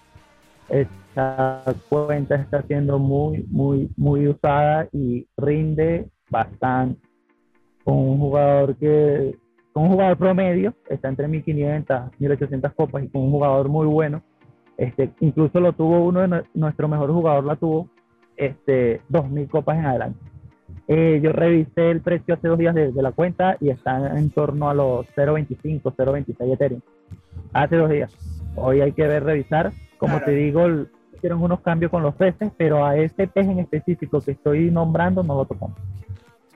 Esta 0.67 1.63
cuenta 1.89 2.35
está 2.35 2.61
siendo 2.63 2.99
muy, 2.99 3.45
muy, 3.49 3.89
muy 3.95 4.27
usada 4.27 4.87
y 4.91 5.27
rinde 5.37 6.09
bastante. 6.29 7.10
Con 7.83 7.97
un 7.97 8.19
jugador 8.19 8.75
que, 8.75 9.35
con 9.73 9.83
un 9.83 9.89
jugador 9.91 10.17
promedio, 10.17 10.73
está 10.89 11.09
entre 11.09 11.27
1500, 11.27 12.11
1800 12.19 12.73
copas 12.73 13.03
y 13.03 13.07
con 13.07 13.23
un 13.23 13.31
jugador 13.31 13.69
muy 13.69 13.87
bueno. 13.87 14.21
Este, 14.77 15.11
incluso 15.19 15.59
lo 15.59 15.73
tuvo 15.73 16.05
uno 16.05 16.27
de 16.27 16.43
nuestro 16.53 16.87
mejor 16.87 17.11
jugador, 17.11 17.43
la 17.43 17.55
tuvo 17.55 17.87
este, 18.35 19.01
2.000 19.09 19.49
copas 19.49 19.77
en 19.77 19.85
adelante. 19.85 20.19
Eh, 20.87 21.19
yo 21.23 21.31
revisé 21.31 21.91
el 21.91 22.01
precio 22.01 22.33
hace 22.33 22.47
dos 22.47 22.57
días 22.57 22.75
de, 22.75 22.91
la 22.93 23.11
cuenta 23.11 23.57
y 23.59 23.69
está 23.69 24.17
en 24.17 24.29
torno 24.31 24.69
a 24.69 24.73
los 24.73 25.05
0.25, 25.15 25.81
0.26 25.83 26.53
Ethereum. 26.53 26.81
Hace 27.53 27.75
dos 27.75 27.89
días. 27.89 28.11
Hoy 28.55 28.81
hay 28.81 28.91
que 28.91 29.07
ver, 29.07 29.23
revisar. 29.23 29.71
Como 29.97 30.19
te 30.21 30.31
digo, 30.31 30.67
hicieron 31.15 31.43
unos 31.43 31.61
cambios 31.61 31.91
con 31.91 32.03
los 32.03 32.15
peces, 32.15 32.51
pero 32.57 32.85
a 32.85 32.97
ese 32.97 33.27
pez 33.27 33.47
en 33.47 33.59
específico 33.59 34.19
que 34.21 34.31
estoy 34.31 34.71
nombrando 34.71 35.23
no 35.23 35.35
lo 35.35 35.45
tocamos. 35.45 35.77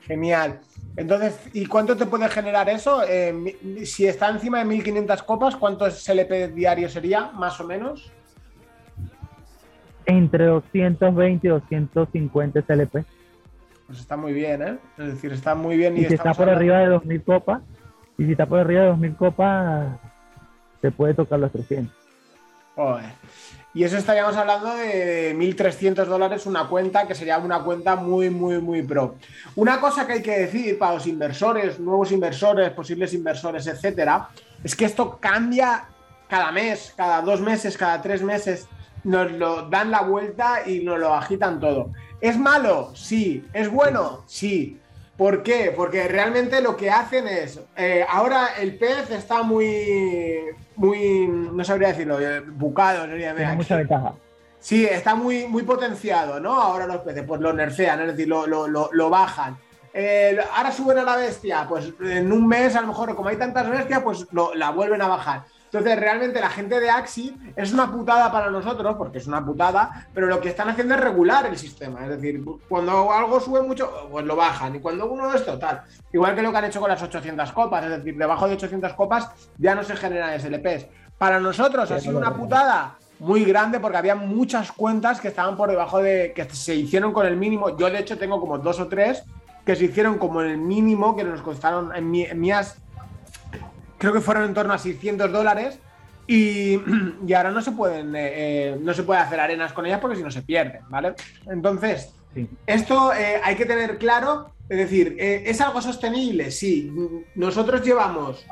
Genial. 0.06 0.60
Entonces, 0.96 1.38
¿y 1.52 1.66
cuánto 1.66 1.96
te 1.96 2.06
puede 2.06 2.28
generar 2.28 2.68
eso? 2.68 3.02
Eh, 3.06 3.84
si 3.84 4.06
está 4.06 4.30
encima 4.30 4.58
de 4.58 4.64
1500 4.64 5.22
copas, 5.24 5.56
¿cuántos 5.56 6.02
SLP 6.02 6.54
diario 6.54 6.88
sería, 6.88 7.32
más 7.32 7.60
o 7.60 7.64
menos? 7.64 8.10
entre 10.06 10.46
220 10.46 11.46
y 11.46 11.50
250 11.50 12.60
SLP. 12.62 13.04
Pues 13.86 14.00
está 14.00 14.16
muy 14.16 14.32
bien, 14.32 14.62
¿eh? 14.62 14.78
Es 14.98 15.06
decir, 15.06 15.32
está 15.32 15.54
muy 15.54 15.76
bien. 15.76 15.96
Y, 15.96 16.04
si 16.04 16.14
está 16.14 16.32
por 16.32 16.48
arriba 16.48 16.78
de 16.78 16.86
2000 16.86 17.22
copas, 17.22 17.62
y 18.16 18.24
si 18.24 18.32
está 18.32 18.46
por 18.46 18.60
arriba 18.60 18.82
de 18.82 18.88
2000 18.88 19.16
copas, 19.16 19.98
se 20.80 20.90
puede 20.90 21.14
tocar 21.14 21.38
los 21.38 21.52
300. 21.52 21.94
Y 23.76 23.84
eso 23.84 23.98
estaríamos 23.98 24.34
hablando 24.38 24.74
de 24.74 25.36
1.300 25.36 26.06
dólares 26.06 26.46
una 26.46 26.66
cuenta 26.66 27.06
que 27.06 27.14
sería 27.14 27.36
una 27.36 27.62
cuenta 27.62 27.94
muy, 27.94 28.30
muy, 28.30 28.58
muy 28.58 28.80
pro. 28.80 29.16
Una 29.54 29.82
cosa 29.82 30.06
que 30.06 30.14
hay 30.14 30.22
que 30.22 30.38
decir 30.38 30.78
para 30.78 30.94
los 30.94 31.06
inversores, 31.06 31.78
nuevos 31.78 32.10
inversores, 32.10 32.70
posibles 32.70 33.12
inversores, 33.12 33.66
etcétera, 33.66 34.30
es 34.64 34.74
que 34.74 34.86
esto 34.86 35.18
cambia 35.20 35.88
cada 36.26 36.52
mes, 36.52 36.94
cada 36.96 37.20
dos 37.20 37.42
meses, 37.42 37.76
cada 37.76 38.00
tres 38.00 38.22
meses 38.22 38.66
nos 39.04 39.30
lo 39.32 39.68
dan 39.68 39.90
la 39.90 40.00
vuelta 40.00 40.66
y 40.66 40.80
nos 40.80 40.98
lo 40.98 41.12
agitan 41.12 41.60
todo. 41.60 41.90
¿Es 42.22 42.38
malo? 42.38 42.92
Sí. 42.94 43.44
¿Es 43.52 43.70
bueno? 43.70 44.22
Sí. 44.26 44.80
¿Por 45.16 45.42
qué? 45.42 45.72
Porque 45.74 46.08
realmente 46.08 46.60
lo 46.60 46.76
que 46.76 46.90
hacen 46.90 47.26
es. 47.26 47.60
Eh, 47.76 48.04
ahora 48.08 48.50
el 48.58 48.76
pez 48.76 49.10
está 49.10 49.42
muy. 49.42 50.40
muy. 50.76 51.26
no 51.26 51.64
sabría 51.64 51.88
decirlo, 51.88 52.20
eh, 52.20 52.40
bucado, 52.40 53.06
Tiene 53.06 53.54
mucha 53.54 53.76
ventaja. 53.76 54.14
Sí, 54.58 54.84
está 54.84 55.14
muy, 55.14 55.46
muy 55.46 55.62
potenciado, 55.62 56.40
¿no? 56.40 56.52
Ahora 56.60 56.86
los 56.86 56.98
peces, 56.98 57.24
pues 57.26 57.40
lo 57.40 57.52
nerfean, 57.52 58.00
es 58.00 58.08
decir, 58.08 58.26
lo, 58.26 58.46
lo, 58.46 59.10
bajan. 59.10 59.56
ahora 60.54 60.72
suben 60.72 60.98
a 60.98 61.04
la 61.04 61.16
bestia, 61.16 61.66
pues 61.68 61.92
en 62.00 62.32
un 62.32 62.48
mes, 62.48 62.74
a 62.74 62.80
lo 62.80 62.88
mejor, 62.88 63.14
como 63.14 63.28
hay 63.28 63.36
tantas 63.36 63.70
bestias, 63.70 64.02
pues 64.02 64.26
la 64.32 64.70
vuelven 64.70 65.02
a 65.02 65.08
bajar. 65.08 65.44
Entonces, 65.76 66.00
realmente 66.00 66.40
la 66.40 66.48
gente 66.48 66.80
de 66.80 66.88
Axi 66.88 67.36
es 67.54 67.70
una 67.70 67.92
putada 67.92 68.32
para 68.32 68.50
nosotros, 68.50 68.96
porque 68.96 69.18
es 69.18 69.26
una 69.26 69.44
putada, 69.44 70.08
pero 70.14 70.26
lo 70.26 70.40
que 70.40 70.48
están 70.48 70.70
haciendo 70.70 70.94
es 70.94 71.00
regular 71.00 71.44
el 71.44 71.58
sistema. 71.58 72.02
Es 72.04 72.08
decir, 72.08 72.42
cuando 72.66 73.12
algo 73.12 73.38
sube 73.40 73.60
mucho, 73.60 74.08
pues 74.10 74.24
lo 74.24 74.36
bajan. 74.36 74.76
Y 74.76 74.80
cuando 74.80 75.04
uno 75.10 75.34
es 75.34 75.44
total. 75.44 75.82
Igual 76.12 76.34
que 76.34 76.40
lo 76.40 76.50
que 76.50 76.56
han 76.56 76.64
hecho 76.64 76.80
con 76.80 76.88
las 76.88 77.02
800 77.02 77.52
copas. 77.52 77.84
Es 77.84 77.90
decir, 77.90 78.16
debajo 78.16 78.48
de 78.48 78.54
800 78.54 78.94
copas 78.94 79.30
ya 79.58 79.74
no 79.74 79.84
se 79.84 79.96
generan 79.96 80.40
SLPs. 80.40 80.86
Para 81.18 81.40
nosotros 81.40 81.90
ha 81.90 82.00
sido 82.00 82.16
una 82.16 82.34
putada 82.34 82.94
muy 83.18 83.44
grande 83.44 83.78
porque 83.78 83.98
había 83.98 84.14
muchas 84.14 84.72
cuentas 84.72 85.20
que 85.20 85.28
estaban 85.28 85.58
por 85.58 85.68
debajo 85.68 86.00
de. 86.00 86.32
que 86.34 86.48
se 86.48 86.74
hicieron 86.74 87.12
con 87.12 87.26
el 87.26 87.36
mínimo. 87.36 87.76
Yo, 87.76 87.90
de 87.90 87.98
hecho, 87.98 88.16
tengo 88.16 88.40
como 88.40 88.56
dos 88.58 88.80
o 88.80 88.88
tres 88.88 89.24
que 89.66 89.76
se 89.76 89.84
hicieron 89.84 90.16
como 90.16 90.40
el 90.40 90.56
mínimo 90.56 91.16
que 91.16 91.24
nos 91.24 91.42
costaron 91.42 91.94
en, 91.94 92.14
en 92.14 92.40
mías 92.40 92.78
creo 93.98 94.12
que 94.12 94.20
fueron 94.20 94.44
en 94.44 94.54
torno 94.54 94.72
a 94.72 94.78
600 94.78 95.30
dólares 95.32 95.78
y, 96.26 96.80
ahora 97.34 97.50
no 97.50 97.62
se 97.62 97.72
pueden 97.72 98.14
eh, 98.16 98.32
eh, 98.34 98.78
no 98.80 98.92
se 98.92 99.04
puede 99.04 99.20
hacer 99.20 99.38
arenas 99.38 99.72
con 99.72 99.86
ellas 99.86 100.00
porque 100.00 100.16
si 100.16 100.22
no 100.22 100.30
se 100.30 100.42
pierden, 100.42 100.82
¿vale? 100.88 101.14
Entonces, 101.46 102.12
esto 102.66 103.12
eh, 103.12 103.40
hay 103.42 103.54
que 103.54 103.64
tener 103.64 103.96
claro, 103.98 104.50
es 104.68 104.78
decir, 104.78 105.16
¿es 105.18 105.60
algo 105.60 105.80
sostenible? 105.80 106.50
Sí, 106.50 106.92
nosotros 107.36 107.82
llevamos, 107.82 108.44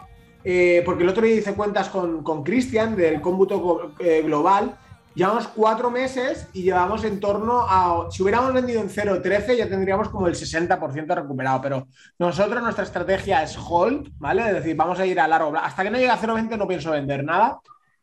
porque 0.84 1.02
el 1.02 1.08
otro 1.08 1.26
día 1.26 1.34
hice 1.34 1.54
cuentas 1.54 1.88
con 1.88 2.44
Cristian 2.44 2.96
del 2.96 3.20
cómputo 3.20 3.92
global, 4.22 4.78
Llevamos 5.14 5.46
cuatro 5.46 5.92
meses 5.92 6.48
y 6.52 6.62
llevamos 6.62 7.04
en 7.04 7.20
torno 7.20 7.60
a. 7.60 8.08
Si 8.10 8.22
hubiéramos 8.22 8.52
vendido 8.52 8.80
en 8.80 8.88
0.13, 8.88 9.56
ya 9.56 9.68
tendríamos 9.68 10.08
como 10.08 10.26
el 10.26 10.34
60% 10.34 11.14
recuperado. 11.14 11.60
Pero 11.62 11.86
nosotros, 12.18 12.60
nuestra 12.60 12.84
estrategia 12.84 13.42
es 13.42 13.56
hold, 13.56 14.08
¿vale? 14.18 14.48
Es 14.48 14.54
decir, 14.54 14.74
vamos 14.74 14.98
a 14.98 15.06
ir 15.06 15.20
a 15.20 15.28
largo 15.28 15.52
plazo. 15.52 15.66
Hasta 15.66 15.84
que 15.84 15.90
no 15.90 15.98
llegue 15.98 16.10
a 16.10 16.18
0.20 16.18 16.58
no 16.58 16.66
pienso 16.66 16.90
vender 16.90 17.22
nada. 17.22 17.60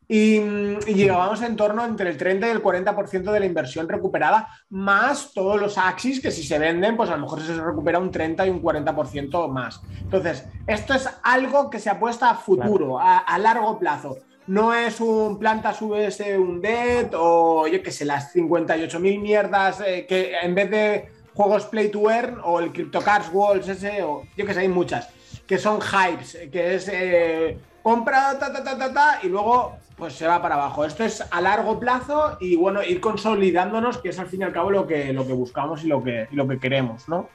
Y, 0.07 0.37
y 0.39 0.93
llevamos 0.93 1.41
en 1.41 1.55
torno 1.55 1.85
entre 1.85 2.09
el 2.09 2.17
30 2.17 2.47
y 2.47 2.51
el 2.51 2.63
40% 2.63 3.31
de 3.31 3.39
la 3.39 3.45
inversión 3.45 3.87
recuperada, 3.87 4.49
más 4.69 5.31
todos 5.33 5.59
los 5.59 5.77
Axis 5.77 6.19
que 6.19 6.31
si 6.31 6.43
se 6.43 6.59
venden, 6.59 6.97
pues 6.97 7.09
a 7.09 7.15
lo 7.15 7.21
mejor 7.21 7.41
se 7.41 7.55
recupera 7.55 7.97
un 7.97 8.11
30 8.11 8.45
y 8.45 8.49
un 8.49 8.61
40% 8.61 9.49
más. 9.49 9.81
Entonces, 10.01 10.45
esto 10.67 10.93
es 10.93 11.09
algo 11.23 11.69
que 11.69 11.79
se 11.79 11.89
apuesta 11.89 12.29
a 12.29 12.35
futuro, 12.35 12.99
a 12.99 13.37
largo 13.37 13.79
plazo 13.79 14.17
no 14.51 14.73
es 14.73 14.99
un 14.99 15.39
planta 15.39 15.73
subes 15.73 16.21
un 16.37 16.59
dead 16.59 17.13
o 17.13 17.67
yo 17.67 17.81
qué 17.81 17.89
sé, 17.89 18.03
las 18.03 18.35
58.000 18.35 19.21
mierdas 19.21 19.79
eh, 19.79 20.05
que 20.05 20.33
en 20.41 20.53
vez 20.53 20.69
de 20.69 21.09
juegos 21.33 21.67
play 21.67 21.89
to 21.89 22.11
earn 22.11 22.37
o 22.43 22.59
el 22.59 22.73
CryptoCars 22.73 23.29
Walls 23.31 23.69
ese 23.69 24.03
o 24.03 24.23
yo 24.35 24.45
que 24.45 24.53
sé, 24.53 24.59
hay 24.59 24.67
muchas 24.67 25.07
que 25.47 25.57
son 25.57 25.79
hypes, 25.79 26.49
que 26.51 26.75
es 26.75 26.89
eh, 26.91 27.57
compra 27.81 28.37
ta 28.37 28.51
ta 28.51 28.61
ta 28.61 28.77
ta 28.77 28.93
ta 28.93 29.19
y 29.23 29.29
luego 29.29 29.77
pues 29.95 30.15
se 30.15 30.27
va 30.27 30.41
para 30.41 30.55
abajo. 30.55 30.83
Esto 30.83 31.05
es 31.05 31.23
a 31.31 31.39
largo 31.39 31.79
plazo 31.79 32.37
y 32.41 32.57
bueno, 32.57 32.83
ir 32.83 32.99
consolidándonos, 32.99 33.99
que 33.99 34.09
es 34.09 34.19
al 34.19 34.27
fin 34.27 34.41
y 34.41 34.43
al 34.43 34.51
cabo 34.51 34.69
lo 34.69 34.85
que, 34.85 35.13
lo 35.13 35.25
que 35.25 35.33
buscamos 35.33 35.83
y 35.85 35.87
lo 35.87 36.03
que, 36.03 36.27
lo 36.31 36.45
que 36.47 36.59
queremos, 36.59 37.07
¿no? 37.07 37.29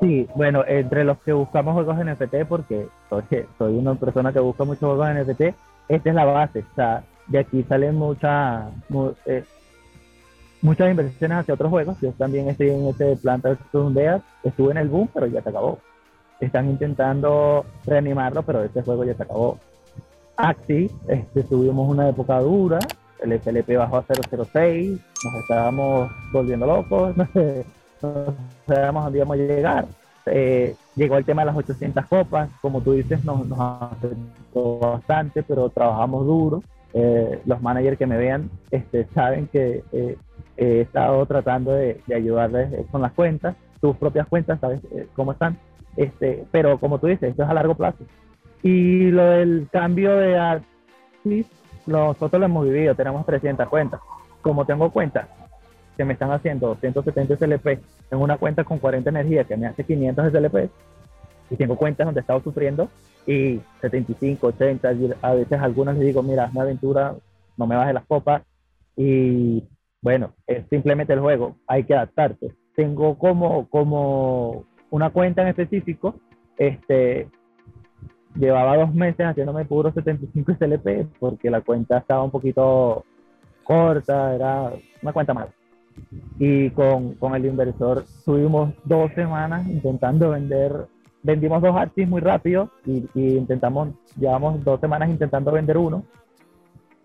Sí, 0.00 0.28
bueno, 0.36 0.64
entre 0.66 1.02
los 1.02 1.18
que 1.18 1.32
buscamos 1.32 1.74
juegos 1.74 1.96
NFT, 1.96 2.46
porque 2.48 2.86
soy, 3.08 3.24
soy 3.58 3.74
una 3.74 3.96
persona 3.96 4.32
que 4.32 4.38
busca 4.38 4.62
muchos 4.62 4.80
juegos 4.80 5.08
NFT, 5.08 5.54
esta 5.88 6.08
es 6.08 6.14
la 6.14 6.24
base, 6.24 6.60
o 6.60 6.74
sea, 6.74 7.02
de 7.28 7.38
aquí 7.38 7.62
salen 7.68 7.94
muchas, 7.94 8.70
eh, 9.26 9.44
muchas 10.62 10.90
inversiones 10.90 11.38
hacia 11.38 11.54
otros 11.54 11.70
juegos. 11.70 11.96
Yo 12.00 12.12
también 12.12 12.48
estoy 12.48 12.70
en 12.70 12.86
ese 12.86 13.16
planta 13.16 13.50
de 13.50 14.20
estuve 14.44 14.70
en 14.72 14.78
el 14.78 14.88
boom, 14.88 15.08
pero 15.12 15.26
ya 15.26 15.42
se 15.42 15.48
acabó. 15.50 15.78
Están 16.40 16.68
intentando 16.68 17.64
reanimarlo, 17.84 18.42
pero 18.42 18.62
ese 18.62 18.82
juego 18.82 19.04
ya 19.04 19.14
se 19.14 19.22
acabó. 19.22 19.58
Axi, 20.36 20.90
este, 21.08 21.42
tuvimos 21.42 21.88
una 21.88 22.08
época 22.08 22.38
dura, 22.38 22.78
el 23.20 23.32
SLP 23.40 23.76
bajó 23.76 23.96
a 23.96 24.04
006, 24.04 25.00
nos 25.24 25.34
estábamos 25.42 26.10
volviendo 26.32 26.64
locos, 26.64 27.16
no, 28.02 28.34
sabíamos 28.66 29.04
dónde 29.04 29.18
íbamos 29.18 29.34
a 29.34 29.40
llegar. 29.40 29.86
Eh, 30.26 30.76
llegó 30.94 31.16
el 31.16 31.24
tema 31.24 31.42
de 31.42 31.46
las 31.46 31.56
800 31.56 32.06
copas, 32.06 32.50
como 32.60 32.80
tú 32.80 32.92
dices, 32.92 33.24
nos, 33.24 33.46
nos 33.46 33.58
bastante, 34.80 35.42
pero 35.42 35.68
trabajamos 35.70 36.26
duro. 36.26 36.62
Eh, 36.94 37.40
los 37.44 37.60
managers 37.60 37.98
que 37.98 38.06
me 38.06 38.16
vean 38.16 38.50
este, 38.70 39.06
saben 39.14 39.46
que 39.48 39.84
eh, 39.92 40.16
he 40.56 40.80
estado 40.80 41.24
tratando 41.26 41.72
de, 41.72 42.00
ayudarles 42.14 42.86
con 42.90 43.02
las 43.02 43.12
cuentas, 43.12 43.56
tus 43.80 43.96
propias 43.96 44.26
cuentas, 44.26 44.58
sabes 44.60 44.80
cómo 45.14 45.32
están. 45.32 45.58
Este, 45.96 46.44
pero 46.50 46.78
como 46.78 46.98
tú 46.98 47.06
dices, 47.08 47.30
esto 47.30 47.42
es 47.42 47.48
a 47.48 47.54
largo 47.54 47.74
plazo. 47.74 48.04
Y 48.62 49.10
lo 49.10 49.24
del 49.24 49.68
cambio 49.70 50.16
de 50.16 50.36
Artis, 50.36 51.46
nosotros 51.86 52.40
lo 52.40 52.46
hemos 52.46 52.64
vivido, 52.64 52.94
tenemos 52.94 53.24
300 53.26 53.68
cuentas. 53.68 54.00
Como 54.42 54.64
tengo 54.64 54.90
cuentas 54.90 55.28
que 55.96 56.04
me 56.04 56.12
están 56.12 56.30
haciendo 56.30 56.76
170 56.76 57.36
SLP 57.36 57.66
en 58.10 58.18
una 58.18 58.38
cuenta 58.38 58.64
con 58.64 58.78
40 58.78 59.10
energías 59.10 59.46
que 59.46 59.56
me 59.56 59.66
hace 59.66 59.84
500 59.84 60.32
SLP, 60.32 60.70
y 61.50 61.56
tengo 61.56 61.76
cuentas 61.76 62.06
donde 62.06 62.20
he 62.20 62.22
estado 62.22 62.42
sufriendo 62.42 62.88
y 63.26 63.60
75, 63.80 64.46
80, 64.46 64.88
a 65.22 65.34
veces 65.34 65.60
algunas 65.60 65.96
les 65.96 66.06
digo, 66.06 66.22
mira, 66.22 66.46
es 66.46 66.52
una 66.52 66.62
aventura, 66.62 67.14
no 67.56 67.66
me 67.66 67.76
bajes 67.76 67.94
las 67.94 68.06
copas 68.06 68.42
y 68.96 69.62
bueno, 70.00 70.32
es 70.46 70.64
simplemente 70.70 71.12
el 71.12 71.20
juego, 71.20 71.56
hay 71.66 71.84
que 71.84 71.94
adaptarse. 71.94 72.54
Tengo 72.74 73.18
como, 73.18 73.68
como 73.68 74.64
una 74.90 75.10
cuenta 75.10 75.42
en 75.42 75.48
específico, 75.48 76.14
este, 76.56 77.28
llevaba 78.34 78.76
dos 78.76 78.94
meses 78.94 79.26
haciéndome 79.26 79.64
puro 79.64 79.92
75 79.92 80.52
SLP 80.58 81.08
porque 81.18 81.50
la 81.50 81.60
cuenta 81.60 81.98
estaba 81.98 82.22
un 82.22 82.30
poquito 82.30 83.04
corta, 83.64 84.34
era 84.34 84.72
una 85.02 85.12
cuenta 85.12 85.34
más. 85.34 85.48
Y 86.38 86.70
con, 86.70 87.14
con 87.14 87.34
el 87.34 87.44
inversor 87.44 88.04
tuvimos 88.24 88.72
dos 88.84 89.12
semanas 89.14 89.66
intentando 89.66 90.30
vender 90.30 90.86
vendimos 91.28 91.60
dos 91.60 91.76
artis 91.76 92.08
muy 92.08 92.22
rápido 92.22 92.70
y, 92.86 93.06
intentamos, 93.14 93.90
llevamos 94.16 94.64
dos 94.64 94.80
semanas 94.80 95.10
intentando 95.10 95.52
vender 95.52 95.76
uno 95.76 96.02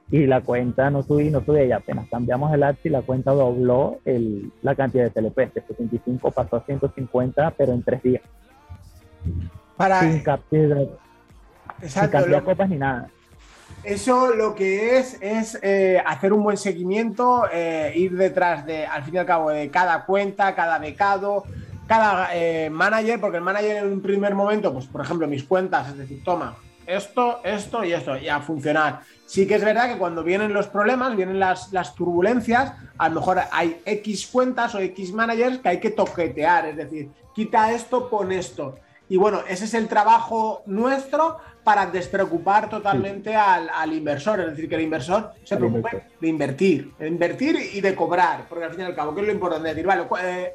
y 0.10 0.26
la 0.28 0.40
cuenta 0.40 0.90
no 0.90 1.04
subí, 1.04 1.30
no 1.30 1.44
subí, 1.44 1.64
y 1.64 1.74
apenas 1.74 2.08
cambiamos 2.10 2.54
el 2.54 2.64
y 2.86 2.90
la 2.90 3.02
cuenta 3.02 3.32
dobló 3.32 4.00
el, 4.06 4.50
la 4.62 4.76
cantidad 4.76 5.04
de 5.04 5.10
TLP, 5.10 5.54
de 5.54 5.62
75 5.68 6.32
pasó 6.32 6.56
a 6.56 6.62
150, 6.64 7.52
pero 7.58 7.74
en 7.74 7.84
tres 7.84 8.02
días. 8.02 8.24
Para... 9.76 10.00
Sin 10.00 10.24
captar, 10.24 10.88
sin 11.82 12.40
copas 12.46 12.70
ni 12.70 12.78
nada. 12.78 13.10
Eso 13.84 14.34
lo 14.34 14.56
que 14.56 15.00
es 15.00 15.18
es 15.20 15.60
eh, 15.62 16.02
hacer 16.06 16.32
un 16.32 16.44
buen 16.44 16.56
seguimiento, 16.56 17.50
eh, 17.52 17.92
ir 17.96 18.16
detrás 18.16 18.66
de, 18.66 18.86
al 18.86 19.04
fin 19.04 19.16
y 19.16 19.18
al 19.18 19.26
cabo, 19.26 19.50
de 19.50 19.70
cada 19.70 20.06
cuenta, 20.06 20.56
cada 20.56 20.80
becado, 20.80 21.44
cada 21.88 22.30
eh, 22.34 22.70
manager, 22.70 23.20
porque 23.20 23.38
el 23.38 23.44
manager 23.44 23.78
en 23.78 23.92
un 23.92 24.02
primer 24.02 24.36
momento, 24.36 24.74
pues 24.74 24.86
por 24.88 25.02
ejemplo, 25.02 25.28
mis 25.28 25.44
cuentas, 25.44 25.90
es 25.90 25.98
decir, 25.98 26.24
toma 26.24 26.56
esto, 26.86 27.40
esto 27.44 27.84
y 27.84 27.94
esto, 27.94 28.18
y 28.18 28.28
a 28.28 28.40
funcionar. 28.42 29.02
Sí 29.26 29.48
que 29.48 29.56
es 29.56 29.64
verdad 29.64 29.92
que 29.92 29.98
cuando 29.98 30.24
vienen 30.24 30.54
los 30.54 30.68
problemas, 30.68 31.16
vienen 31.16 31.40
las, 31.40 31.72
las 31.72 31.96
turbulencias, 31.96 32.74
a 32.98 33.10
lo 33.10 33.16
mejor 33.16 33.42
hay 33.52 33.82
X 33.86 34.28
cuentas 34.28 34.76
o 34.76 34.80
X 34.80 35.14
managers 35.14 35.60
que 35.60 35.70
hay 35.70 35.80
que 35.80 35.92
toquetear, 35.92 36.68
es 36.68 36.78
decir, 36.78 37.10
quita 37.34 37.72
esto, 37.72 38.10
pon 38.10 38.32
esto. 38.32 38.78
Y 39.10 39.18
bueno, 39.18 39.42
ese 39.48 39.66
es 39.66 39.74
el 39.74 39.88
trabajo 39.88 40.64
nuestro 40.66 41.38
para 41.64 41.86
despreocupar 41.86 42.70
totalmente 42.70 43.36
al, 43.36 43.70
al, 43.70 43.94
inversor, 43.94 44.40
es 44.42 44.48
decir, 44.48 44.68
que 44.68 44.76
el 44.76 44.82
inversor 44.82 45.32
se 45.44 45.56
preocupe 45.56 46.08
de 46.20 46.28
invertir, 46.28 46.94
de 46.98 47.08
invertir 47.08 47.58
y 47.74 47.80
de 47.80 47.96
cobrar, 47.96 48.46
porque 48.50 48.66
al 48.66 48.72
fin 48.72 48.82
y 48.82 48.84
al 48.84 48.96
cabo, 48.96 49.14
¿qué 49.14 49.22
es 49.22 49.28
lo 49.28 49.34
importante? 49.34 49.70
decir, 49.70 49.86
vale, 49.86 50.06
eh, 50.22 50.54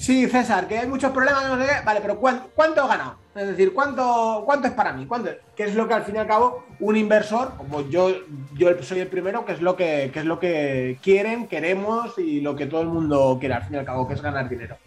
Sí, 0.00 0.26
César, 0.28 0.66
que 0.66 0.78
hay 0.78 0.86
muchos 0.86 1.12
problemas, 1.12 1.46
no 1.46 1.60
sé 1.60 1.66
qué. 1.66 1.84
Vale, 1.84 2.00
pero 2.00 2.18
¿cuánto, 2.18 2.48
he 2.56 2.88
ganado? 2.88 3.16
Es 3.34 3.48
decir, 3.48 3.74
¿cuánto, 3.74 4.44
¿cuánto 4.46 4.66
es 4.66 4.72
para 4.72 4.94
mí? 4.94 5.04
¿Cuánto? 5.04 5.30
Que 5.54 5.64
es 5.64 5.74
lo 5.74 5.86
que 5.86 5.92
al 5.92 6.04
fin 6.04 6.16
y 6.16 6.18
al 6.18 6.26
cabo 6.26 6.64
un 6.80 6.96
inversor, 6.96 7.52
como 7.58 7.86
yo, 7.90 8.08
yo 8.54 8.82
soy 8.82 9.00
el 9.00 9.08
primero, 9.08 9.44
que 9.44 9.52
es 9.52 9.60
lo 9.60 9.76
que, 9.76 10.04
es 10.04 10.24
lo 10.24 10.40
que 10.40 10.98
quieren, 11.02 11.48
queremos 11.48 12.18
y 12.18 12.40
lo 12.40 12.56
que 12.56 12.64
todo 12.64 12.80
el 12.80 12.88
mundo 12.88 13.36
quiere 13.38 13.56
al 13.56 13.64
fin 13.64 13.74
y 13.74 13.76
al 13.76 13.84
cabo, 13.84 14.08
que 14.08 14.14
es 14.14 14.22
ganar 14.22 14.48
dinero. 14.48 14.78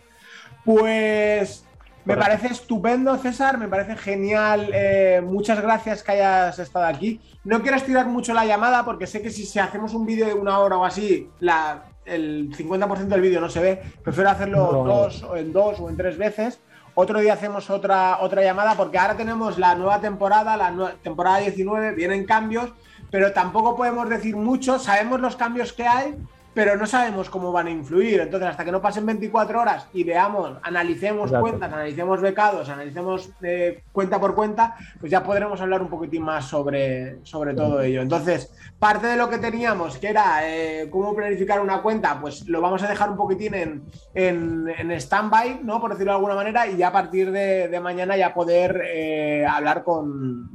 Pues 0.65 1.63
me 2.05 2.17
parece 2.17 2.47
estupendo, 2.47 3.15
César, 3.19 3.59
me 3.59 3.67
parece 3.67 3.95
genial. 3.95 4.71
Eh, 4.73 5.21
muchas 5.23 5.61
gracias 5.61 6.01
que 6.01 6.13
hayas 6.13 6.57
estado 6.57 6.87
aquí. 6.87 7.21
No 7.43 7.61
quiero 7.61 7.77
estirar 7.77 8.07
mucho 8.07 8.33
la 8.33 8.45
llamada 8.45 8.83
porque 8.83 9.05
sé 9.05 9.21
que 9.21 9.29
si, 9.29 9.45
si 9.45 9.59
hacemos 9.59 9.93
un 9.93 10.07
vídeo 10.07 10.25
de 10.25 10.33
una 10.33 10.57
hora 10.57 10.77
o 10.77 10.85
así, 10.85 11.29
la, 11.39 11.83
el 12.05 12.55
50% 12.55 13.07
del 13.07 13.21
vídeo 13.21 13.41
no 13.41 13.49
se 13.49 13.59
ve, 13.59 13.81
prefiero 14.03 14.29
hacerlo 14.29 14.83
dos, 14.85 15.23
o 15.23 15.35
en 15.35 15.53
dos 15.53 15.79
o 15.79 15.89
en 15.89 15.97
tres 15.97 16.17
veces. 16.17 16.59
Otro 16.95 17.19
día 17.19 17.33
hacemos 17.33 17.69
otra, 17.69 18.19
otra 18.21 18.43
llamada 18.43 18.75
porque 18.75 18.99
ahora 18.99 19.17
tenemos 19.17 19.57
la 19.57 19.73
nueva 19.75 19.99
temporada, 19.99 20.55
la 20.55 20.95
temporada 21.01 21.39
19, 21.39 21.93
vienen 21.93 22.25
cambios, 22.25 22.71
pero 23.09 23.33
tampoco 23.33 23.75
podemos 23.75 24.09
decir 24.09 24.35
mucho, 24.35 24.77
sabemos 24.77 25.19
los 25.19 25.35
cambios 25.35 25.73
que 25.73 25.87
hay, 25.87 26.15
pero 26.53 26.77
no 26.77 26.85
sabemos 26.85 27.29
cómo 27.29 27.51
van 27.51 27.67
a 27.67 27.71
influir. 27.71 28.21
Entonces, 28.21 28.49
hasta 28.49 28.63
que 28.63 28.71
no 28.71 28.81
pasen 28.81 29.05
24 29.05 29.59
horas 29.59 29.87
y 29.93 30.03
veamos, 30.03 30.57
analicemos 30.61 31.31
cuentas, 31.31 31.71
analicemos 31.71 32.21
becados, 32.21 32.69
analicemos 32.69 33.31
eh, 33.41 33.83
cuenta 33.91 34.19
por 34.19 34.35
cuenta, 34.35 34.75
pues 34.99 35.11
ya 35.11 35.23
podremos 35.23 35.59
hablar 35.61 35.81
un 35.81 35.89
poquitín 35.89 36.23
más 36.23 36.45
sobre, 36.45 37.23
sobre 37.23 37.53
todo 37.53 37.81
ello. 37.81 38.01
Entonces, 38.01 38.53
parte 38.77 39.07
de 39.07 39.17
lo 39.17 39.29
que 39.29 39.37
teníamos, 39.37 39.97
que 39.97 40.09
era 40.09 40.47
eh, 40.47 40.89
cómo 40.89 41.15
planificar 41.15 41.59
una 41.59 41.81
cuenta, 41.81 42.19
pues 42.19 42.47
lo 42.47 42.61
vamos 42.61 42.83
a 42.83 42.87
dejar 42.87 43.09
un 43.09 43.17
poquitín 43.17 43.53
en, 43.55 43.83
en, 44.13 44.69
en 44.69 44.91
stand-by, 44.91 45.61
¿no? 45.63 45.81
Por 45.81 45.91
decirlo 45.91 46.11
de 46.11 46.17
alguna 46.17 46.35
manera, 46.35 46.67
y 46.67 46.77
ya 46.77 46.89
a 46.89 46.91
partir 46.91 47.31
de, 47.31 47.79
mañana 47.83 48.15
ya 48.15 48.33
poder 48.33 48.81
eh, 48.85 49.45
hablar 49.45 49.83
con, 49.83 50.49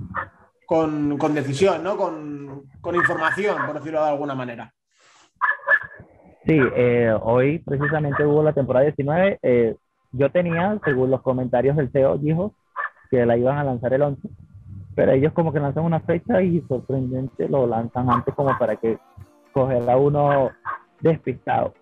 con, 0.64 1.18
con, 1.18 1.34
decisión, 1.34 1.82
¿no? 1.82 1.96
Con, 1.96 2.70
con 2.80 2.94
información, 2.94 3.66
por 3.66 3.74
decirlo 3.74 4.02
de 4.02 4.08
alguna 4.08 4.34
manera. 4.34 4.72
Sí, 6.46 6.58
eh, 6.76 7.14
hoy 7.22 7.58
precisamente 7.58 8.24
hubo 8.24 8.42
la 8.42 8.52
temporada 8.52 8.86
19. 8.86 9.38
Eh, 9.42 9.76
yo 10.12 10.30
tenía, 10.30 10.78
según 10.84 11.10
los 11.10 11.20
comentarios 11.20 11.76
del 11.76 11.90
CEO, 11.90 12.16
dijo 12.16 12.54
que 13.10 13.26
la 13.26 13.36
iban 13.36 13.58
a 13.58 13.64
lanzar 13.64 13.92
el 13.92 14.02
11, 14.02 14.28
pero 14.94 15.12
ellos 15.12 15.32
como 15.32 15.52
que 15.52 15.60
lanzan 15.60 15.84
una 15.84 16.00
fecha 16.00 16.42
y 16.42 16.60
sorprendente 16.68 17.48
lo 17.48 17.66
lanzan 17.66 18.10
antes 18.10 18.34
como 18.34 18.56
para 18.58 18.76
que 18.76 18.98
cogerla 19.52 19.96
uno 19.96 20.50
despistado. 21.00 21.74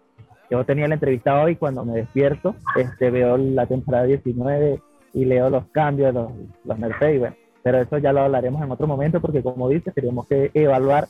Yo 0.51 0.65
tenía 0.65 0.89
la 0.89 0.95
entrevista 0.95 1.43
hoy 1.43 1.57
cuando 1.57 1.85
me 1.85 1.95
despierto, 1.95 2.55
este, 2.77 3.11
veo 3.11 3.37
la 3.37 3.67
temporada 3.67 4.05
19 4.05 4.81
y 5.15 5.25
leo 5.25 5.51
los 5.51 5.67
cambios, 5.69 6.15
los, 6.15 6.31
los 6.65 6.79
Mercedes, 6.79 7.19
bueno, 7.21 7.37
pero 7.63 7.79
eso 7.79 7.99
ya 7.99 8.13
lo 8.13 8.21
hablaremos 8.21 8.63
en 8.63 8.71
otro 8.71 8.87
momento 8.87 9.21
porque 9.21 9.43
como 9.43 9.69
dices, 9.69 9.93
tenemos 9.95 10.27
que 10.29 10.51
evaluar 10.55 11.09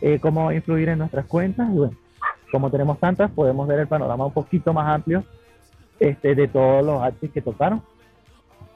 eh, 0.00 0.18
cómo 0.20 0.50
influir 0.52 0.88
en 0.88 0.98
nuestras 0.98 1.26
cuentas 1.26 1.68
y 1.70 1.76
bueno, 1.76 1.96
como 2.52 2.70
tenemos 2.70 2.98
tantas, 2.98 3.30
podemos 3.30 3.66
ver 3.66 3.80
el 3.80 3.88
panorama 3.88 4.26
un 4.26 4.32
poquito 4.32 4.74
más 4.74 4.86
amplio 4.94 5.24
este, 5.98 6.34
de 6.34 6.46
todos 6.46 6.84
los 6.84 7.02
artes 7.02 7.30
que 7.32 7.40
tocaron. 7.40 7.82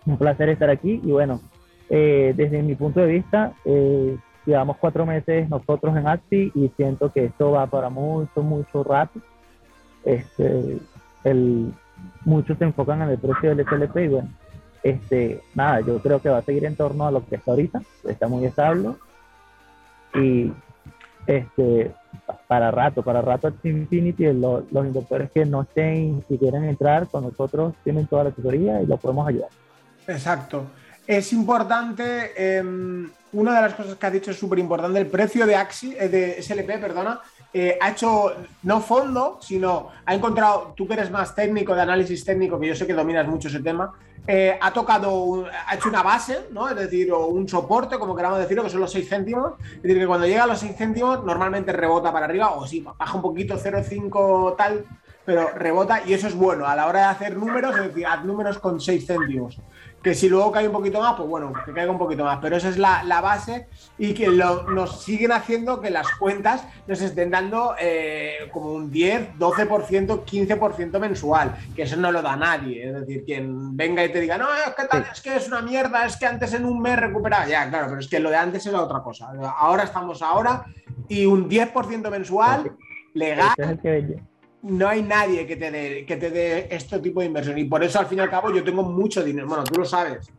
Un 0.06 0.16
placer 0.16 0.48
estar 0.48 0.70
aquí 0.70 1.00
y 1.04 1.12
bueno, 1.12 1.40
eh, 1.90 2.32
desde 2.34 2.62
mi 2.62 2.74
punto 2.74 3.00
de 3.00 3.06
vista, 3.06 3.52
eh, 3.66 4.16
llevamos 4.46 4.78
cuatro 4.78 5.04
meses 5.04 5.48
nosotros 5.50 5.94
en 5.94 6.08
AXI 6.08 6.52
y 6.54 6.72
siento 6.76 7.12
que 7.12 7.26
esto 7.26 7.50
va 7.50 7.66
para 7.66 7.90
mucho, 7.90 8.42
mucho 8.42 8.82
rato. 8.82 9.20
Este, 10.04 10.78
el, 11.24 11.72
muchos 12.24 12.56
se 12.56 12.64
enfocan 12.64 13.02
en 13.02 13.10
el 13.10 13.18
precio 13.18 13.54
del 13.54 13.66
SLP 13.66 13.96
y 13.96 14.08
bueno, 14.08 14.28
este, 14.82 15.42
nada, 15.54 15.80
yo 15.80 15.98
creo 15.98 16.22
que 16.22 16.30
va 16.30 16.38
a 16.38 16.42
seguir 16.42 16.64
en 16.64 16.76
torno 16.76 17.06
a 17.06 17.10
lo 17.10 17.26
que 17.26 17.36
está 17.36 17.50
ahorita, 17.50 17.82
está 18.08 18.28
muy 18.28 18.46
estable 18.46 18.90
y 20.14 20.52
este, 21.26 21.92
para 22.46 22.70
rato, 22.70 23.02
para 23.02 23.22
rato 23.22 23.52
Infinity, 23.62 24.32
los, 24.32 24.70
los 24.72 24.86
inversores 24.86 25.30
que 25.30 25.44
no 25.44 25.62
estén, 25.62 26.24
si 26.28 26.38
quieren 26.38 26.64
entrar 26.64 27.06
con 27.08 27.24
nosotros, 27.24 27.74
tienen 27.84 28.06
toda 28.06 28.24
la 28.24 28.30
asesoría 28.30 28.82
y 28.82 28.86
los 28.86 29.00
podemos 29.00 29.28
ayudar. 29.28 29.50
Exacto. 30.06 30.66
Es 31.06 31.32
importante, 31.32 32.58
em, 32.58 33.08
una 33.32 33.54
de 33.54 33.62
las 33.62 33.74
cosas 33.74 33.94
que 33.94 34.06
has 34.06 34.12
dicho 34.12 34.30
es 34.30 34.38
súper 34.38 34.58
importante, 34.58 34.98
el 34.98 35.06
precio 35.06 35.46
de 35.46 35.54
Axi, 35.54 35.94
eh, 35.98 36.08
de 36.08 36.42
SLP, 36.42 36.78
perdona, 36.78 37.20
eh, 37.58 37.78
ha 37.80 37.92
hecho 37.92 38.34
no 38.64 38.82
fondo, 38.82 39.38
sino 39.40 39.88
ha 40.04 40.14
encontrado, 40.14 40.74
tú 40.76 40.86
que 40.86 40.92
eres 40.92 41.10
más 41.10 41.34
técnico, 41.34 41.74
de 41.74 41.80
análisis 41.80 42.22
técnico, 42.22 42.60
que 42.60 42.68
yo 42.68 42.74
sé 42.74 42.86
que 42.86 42.92
dominas 42.92 43.26
mucho 43.26 43.48
ese 43.48 43.60
tema, 43.60 43.94
eh, 44.26 44.58
ha 44.60 44.70
tocado, 44.74 45.46
ha 45.66 45.74
hecho 45.74 45.88
una 45.88 46.02
base, 46.02 46.48
¿no? 46.50 46.68
Es 46.68 46.76
decir, 46.76 47.10
o 47.10 47.28
un 47.28 47.48
soporte, 47.48 47.98
como 47.98 48.14
queramos 48.14 48.40
decirlo, 48.40 48.62
que 48.62 48.68
son 48.68 48.80
los 48.80 48.92
6 48.92 49.08
céntimos. 49.08 49.54
Es 49.76 49.82
decir, 49.82 49.98
que 49.98 50.06
cuando 50.06 50.26
llega 50.26 50.44
a 50.44 50.46
los 50.46 50.58
6 50.58 50.76
céntimos, 50.76 51.24
normalmente 51.24 51.72
rebota 51.72 52.12
para 52.12 52.26
arriba, 52.26 52.50
o 52.50 52.66
sí, 52.66 52.84
baja 52.98 53.14
un 53.14 53.22
poquito, 53.22 53.56
0,5 53.56 54.54
tal, 54.54 54.84
pero 55.24 55.48
rebota 55.54 56.02
y 56.04 56.12
eso 56.12 56.26
es 56.26 56.34
bueno. 56.34 56.66
A 56.66 56.76
la 56.76 56.86
hora 56.86 56.98
de 56.98 57.06
hacer 57.06 57.38
números, 57.38 57.74
es 57.78 57.84
decir, 57.84 58.06
haz 58.06 58.22
números 58.22 58.58
con 58.58 58.82
6 58.82 59.06
céntimos 59.06 59.58
que 60.06 60.14
si 60.14 60.28
luego 60.28 60.52
cae 60.52 60.68
un 60.68 60.72
poquito 60.72 61.00
más, 61.00 61.16
pues 61.16 61.28
bueno, 61.28 61.52
que 61.64 61.72
caiga 61.72 61.90
un 61.90 61.98
poquito 61.98 62.22
más. 62.22 62.38
Pero 62.40 62.56
esa 62.56 62.68
es 62.68 62.78
la, 62.78 63.02
base 63.20 63.66
y 63.98 64.14
que 64.14 64.28
nos 64.28 65.02
siguen 65.02 65.32
haciendo 65.32 65.80
que 65.80 65.90
las 65.90 66.06
cuentas 66.12 66.64
nos 66.86 67.00
estén 67.00 67.32
dando 67.32 67.74
eh, 67.76 68.48
como 68.52 68.70
un 68.72 68.92
10, 68.92 69.30
12%, 69.36 70.24
15% 70.24 71.00
mensual, 71.00 71.56
que 71.74 71.82
eso 71.82 71.96
no 71.96 72.12
lo 72.12 72.22
da 72.22 72.36
nadie. 72.36 72.86
Es 72.86 72.94
decir, 73.00 73.24
quien 73.24 73.76
venga 73.76 74.04
y 74.04 74.12
te 74.12 74.20
diga, 74.20 74.38
no, 74.38 74.46
es 74.54 74.74
que, 74.76 74.84
tal, 74.84 75.06
es 75.12 75.20
que 75.20 75.34
es 75.34 75.48
una 75.48 75.60
mierda, 75.60 76.06
es 76.06 76.16
que 76.16 76.26
antes 76.26 76.54
en 76.54 76.66
un 76.66 76.80
mes 76.80 77.00
recuperaba. 77.00 77.48
Ya, 77.48 77.68
claro, 77.68 77.86
pero 77.88 77.98
es 77.98 78.06
que 78.06 78.20
lo 78.20 78.30
de 78.30 78.36
antes 78.36 78.64
era 78.64 78.80
otra 78.82 79.00
cosa. 79.00 79.32
Ahora 79.58 79.82
estamos 79.82 80.22
ahora 80.22 80.66
y 81.08 81.26
un 81.26 81.50
10% 81.50 82.10
mensual 82.10 82.76
legal 83.12 83.56
no 84.66 84.88
hay 84.88 85.02
nadie 85.02 85.46
que 85.46 85.57
te 85.57 85.70
dé 85.70 86.05
que 86.05 86.16
te 86.16 86.31
dé 86.31 86.68
este 86.70 86.98
tipo 86.98 87.20
de 87.20 87.26
inversión. 87.26 87.57
Y 87.59 87.64
por 87.64 87.83
eso, 87.83 87.98
al 87.98 88.07
fin 88.07 88.18
y 88.18 88.20
al 88.20 88.31
cabo, 88.31 88.52
yo 88.52 88.64
tengo 88.64 88.83
mucho 88.83 89.22
dinero. 89.22 89.46
Bueno, 89.46 89.64
tú 89.64 89.79
lo 89.79 89.85
sabes. 89.85 90.31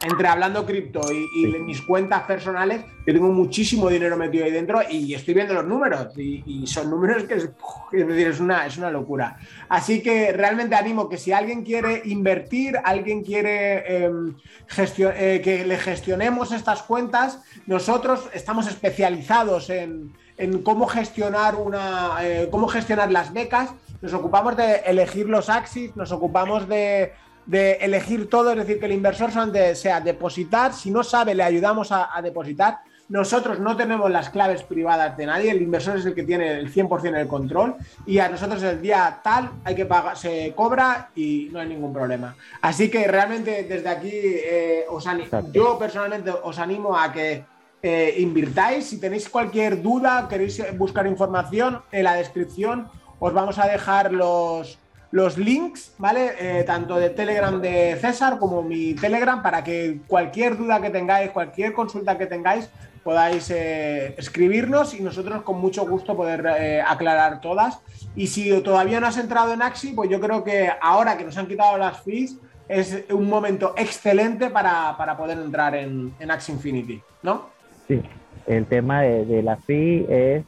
Entre 0.00 0.26
hablando 0.26 0.64
cripto 0.64 1.00
y, 1.12 1.46
mis 1.60 1.82
cuentas 1.82 2.22
personales, 2.22 2.80
yo 3.06 3.12
tengo 3.12 3.28
muchísimo 3.28 3.88
dinero 3.88 4.16
metido 4.16 4.44
ahí 4.44 4.50
dentro 4.50 4.80
y 4.88 5.14
estoy 5.14 5.34
viendo 5.34 5.52
los 5.52 5.66
números. 5.66 6.16
Y, 6.16 6.66
son 6.66 6.90
números 6.90 7.24
que 7.24 7.34
es, 7.34 7.50
decir, 7.92 8.28
es, 8.28 8.40
una, 8.40 8.66
es 8.66 8.78
una 8.78 8.90
locura. 8.90 9.36
Así 9.68 10.02
que 10.02 10.32
realmente 10.32 10.74
animo 10.74 11.08
que 11.08 11.18
si 11.18 11.32
alguien 11.32 11.62
quiere 11.62 12.02
invertir, 12.06 12.76
alguien 12.82 13.22
quiere 13.22 14.04
em, 14.04 14.34
eh, 14.78 15.40
que 15.44 15.66
le 15.66 15.76
gestionemos 15.76 16.50
estas 16.50 16.82
cuentas, 16.82 17.40
nosotros 17.66 18.28
estamos 18.32 18.66
especializados 18.66 19.68
en 19.68 20.12
en 20.38 20.62
cómo 20.62 20.86
gestionar 20.86 21.56
una, 21.56 22.16
eh, 22.22 22.48
cómo 22.50 22.68
gestionar 22.68 23.10
las 23.10 23.32
becas. 23.32 23.70
Nos 24.00 24.14
ocupamos 24.14 24.56
de 24.56 24.76
elegir 24.86 25.28
los 25.28 25.50
axis, 25.50 25.94
nos 25.96 26.12
ocupamos 26.12 26.68
de, 26.68 27.12
elegir 27.50 28.30
todo, 28.30 28.52
es 28.52 28.58
decir, 28.58 28.78
que 28.78 28.86
el 28.86 28.92
inversor 28.92 29.32
solamente 29.32 29.74
sea 29.74 30.00
depositar, 30.00 30.72
si 30.72 30.90
no 30.90 31.02
sabe 31.02 31.34
le 31.34 31.42
ayudamos 31.42 31.90
a, 31.90 32.08
depositar. 32.22 32.78
Nosotros 33.08 33.58
no 33.58 33.74
tenemos 33.74 34.10
las 34.10 34.28
claves 34.28 34.62
privadas 34.62 35.16
de 35.16 35.24
nadie, 35.24 35.50
el 35.50 35.62
inversor 35.62 35.96
es 35.96 36.04
el 36.04 36.14
que 36.14 36.24
tiene 36.24 36.58
el 36.58 36.72
100% 36.72 37.10
del 37.10 37.26
control 37.26 37.74
y 38.04 38.18
a 38.18 38.28
nosotros 38.28 38.62
el 38.62 38.82
día 38.82 39.20
tal 39.24 39.50
hay 39.64 39.74
que 39.74 39.86
pagar, 39.86 40.18
se 40.18 40.52
cobra 40.54 41.08
y 41.16 41.48
no 41.50 41.58
hay 41.58 41.68
ningún 41.68 41.92
problema. 41.92 42.36
Así 42.60 42.90
que 42.90 43.08
realmente 43.08 43.64
desde 43.64 43.88
aquí 43.88 44.10
eh, 44.12 44.84
os 44.90 45.06
yo 45.50 45.78
personalmente 45.78 46.30
os 46.30 46.58
animo 46.58 46.98
a 46.98 47.10
que 47.10 47.46
eh, 47.80 48.16
invirtáis. 48.18 48.86
Si 48.86 48.98
tenéis 48.98 49.28
cualquier 49.28 49.80
duda, 49.80 50.26
queréis 50.28 50.60
buscar 50.76 51.06
información, 51.06 51.80
en 51.92 52.04
la 52.04 52.14
descripción 52.14 52.88
os 53.20 53.32
vamos 53.32 53.58
a 53.58 53.66
dejar 53.66 54.12
los, 54.12 54.78
los 55.10 55.38
links, 55.38 55.92
¿vale? 55.98 56.34
Eh, 56.38 56.64
tanto 56.64 56.96
de 56.96 57.10
Telegram 57.10 57.60
de 57.60 57.96
César 58.00 58.38
como 58.38 58.62
mi 58.62 58.94
Telegram, 58.94 59.42
para 59.42 59.62
que 59.62 60.00
cualquier 60.06 60.56
duda 60.56 60.80
que 60.80 60.90
tengáis, 60.90 61.30
cualquier 61.30 61.72
consulta 61.72 62.18
que 62.18 62.26
tengáis, 62.26 62.68
podáis 63.04 63.50
eh, 63.50 64.14
escribirnos 64.18 64.94
y 64.94 65.00
nosotros 65.00 65.42
con 65.42 65.60
mucho 65.60 65.86
gusto 65.86 66.16
poder 66.16 66.82
aclarar 66.86 67.40
todas. 67.40 67.78
Y 68.14 68.26
si 68.26 68.60
todavía 68.62 69.00
no 69.00 69.06
has 69.06 69.18
entrado 69.18 69.52
en 69.52 69.62
Axi, 69.62 69.92
pues 69.92 70.10
yo 70.10 70.20
creo 70.20 70.42
que 70.42 70.70
ahora 70.80 71.16
que 71.16 71.24
nos 71.24 71.36
han 71.36 71.46
quitado 71.46 71.78
las 71.78 72.00
fees, 72.02 72.36
es 72.68 73.04
un 73.10 73.28
momento 73.28 73.74
excelente 73.76 74.50
para, 74.50 75.16
poder 75.16 75.38
entrar 75.38 75.74
en, 75.74 76.14
en 76.18 76.30
Axi 76.30 76.52
Infinity, 76.52 77.02
¿no? 77.22 77.57
Sí, 77.88 78.02
el 78.46 78.66
tema 78.66 79.02
de, 79.02 79.42
la 79.42 79.56
FI 79.56 80.06
es, 80.08 80.44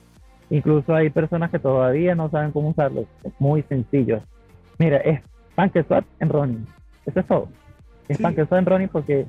incluso 0.50 0.94
hay 0.94 1.11
personas 1.11 1.50
que 1.50 1.59
todavía 1.59 2.14
no 2.14 2.31
saben 2.31 2.53
cómo 2.53 2.68
usarlo, 2.68 3.07
es 3.24 3.33
muy 3.38 3.62
sencillo. 3.62 4.20
Mira, 4.79 4.98
es 4.98 5.20
PancakeSwap 5.55 6.05
en 6.20 6.29
Ronin, 6.29 6.66
eso 7.07 7.20
es 7.20 7.26
todo. 7.26 7.48
Es 8.09 8.18
sí. 8.18 8.22
PancakeSwap 8.22 8.59
en 8.61 8.66
Ronin 8.66 8.88
porque 8.88 9.26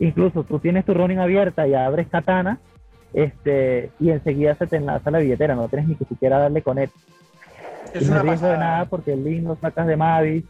incluso 0.00 0.42
tú 0.42 0.58
tienes 0.58 0.84
tu 0.84 0.94
Ronin 0.94 1.18
abierta 1.18 1.66
y 1.68 1.74
abres 1.74 2.08
Katana 2.08 2.58
este, 3.12 3.90
y 3.98 4.10
enseguida 4.10 4.54
se 4.54 4.66
te 4.66 4.76
enlaza 4.76 5.10
la 5.10 5.18
billetera, 5.18 5.54
no 5.54 5.68
tienes 5.68 5.88
ni 5.88 5.94
que 5.94 6.04
siquiera 6.04 6.38
darle 6.38 6.62
con 6.62 6.78
él. 6.78 6.90
Es 7.94 8.08
no 8.08 8.22
riesgo 8.22 8.48
de 8.48 8.58
nada 8.58 8.84
porque 8.84 9.14
el 9.14 9.24
link 9.24 9.44
lo 9.44 9.56
sacas 9.56 9.86
de 9.86 9.96
Mavis. 9.96 10.44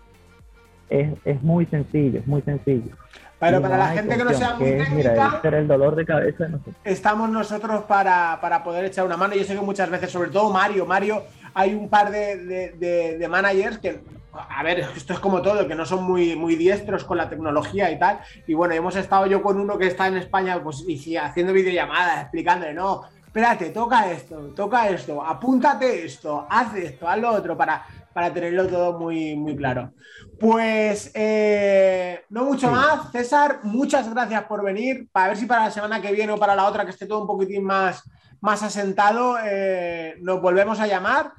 Es, 0.90 1.12
es 1.24 1.42
muy 1.42 1.66
sencillo, 1.66 2.20
es 2.20 2.26
muy 2.26 2.40
sencillo. 2.42 2.96
Pero 3.40 3.62
para 3.62 3.78
la 3.78 3.88
gente 3.88 4.16
que 4.16 4.24
no 4.24 4.34
sea 4.34 4.54
muy 4.54 4.72
técnica, 4.72 5.40
el 5.44 5.68
dolor 5.68 5.94
de 5.94 6.04
cabeza. 6.04 6.48
Estamos 6.82 7.30
nosotros 7.30 7.84
para, 7.84 8.62
poder 8.64 8.86
echar 8.86 9.04
una 9.06 9.16
mano. 9.16 9.34
Yo 9.34 9.44
sé 9.44 9.54
que 9.54 9.60
muchas 9.60 9.88
veces, 9.90 10.10
sobre 10.10 10.30
todo 10.30 10.50
Mario, 10.50 10.86
Mario, 10.86 11.22
hay 11.54 11.74
un 11.74 11.88
par 11.88 12.10
de, 12.10 13.26
managers 13.30 13.78
que, 13.78 14.00
a 14.32 14.62
ver, 14.62 14.80
esto 14.96 15.12
es 15.12 15.20
como 15.20 15.40
todo, 15.40 15.68
que 15.68 15.74
no 15.76 15.86
son 15.86 16.02
muy, 16.02 16.34
muy 16.34 16.56
diestros 16.56 17.04
con 17.04 17.16
la 17.16 17.28
tecnología 17.28 17.90
y 17.92 17.98
tal. 17.98 18.18
Y 18.46 18.54
bueno, 18.54 18.74
hemos 18.74 18.96
estado 18.96 19.26
yo 19.26 19.40
con 19.40 19.60
uno 19.60 19.78
que 19.78 19.86
está 19.86 20.08
en 20.08 20.16
España, 20.16 20.60
pues 20.62 20.84
y, 20.88 21.16
haciendo 21.16 21.52
videollamadas, 21.52 22.22
explicándole, 22.22 22.74
no, 22.74 23.04
espérate, 23.24 23.70
toca 23.70 24.10
esto, 24.10 24.36
toca 24.56 24.88
esto, 24.88 25.24
apúntate 25.24 26.04
esto, 26.04 26.44
haz 26.50 26.74
esto, 26.74 27.06
haz 27.06 27.18
lo 27.18 27.30
otro, 27.30 27.56
para 27.56 27.84
para 28.18 28.34
tenerlo 28.34 28.66
todo 28.66 28.98
muy, 28.98 29.36
muy 29.36 29.54
claro. 29.54 29.92
Pues 30.40 31.12
eh, 31.14 32.24
no 32.30 32.46
mucho 32.46 32.68
más. 32.68 33.12
César, 33.12 33.60
muchas 33.62 34.12
gracias 34.12 34.42
por 34.42 34.64
venir. 34.64 35.06
Para 35.12 35.28
ver 35.28 35.36
si 35.36 35.46
para 35.46 35.66
la 35.66 35.70
semana 35.70 36.02
que 36.02 36.10
viene 36.10 36.32
o 36.32 36.36
para 36.36 36.56
la 36.56 36.66
otra, 36.66 36.84
que 36.84 36.90
esté 36.90 37.06
todo 37.06 37.20
un 37.20 37.28
poquitín 37.28 37.62
más, 37.62 38.02
más 38.40 38.64
asentado, 38.64 39.36
eh, 39.44 40.16
nos 40.20 40.42
volvemos 40.42 40.80
a 40.80 40.88
llamar. 40.88 41.30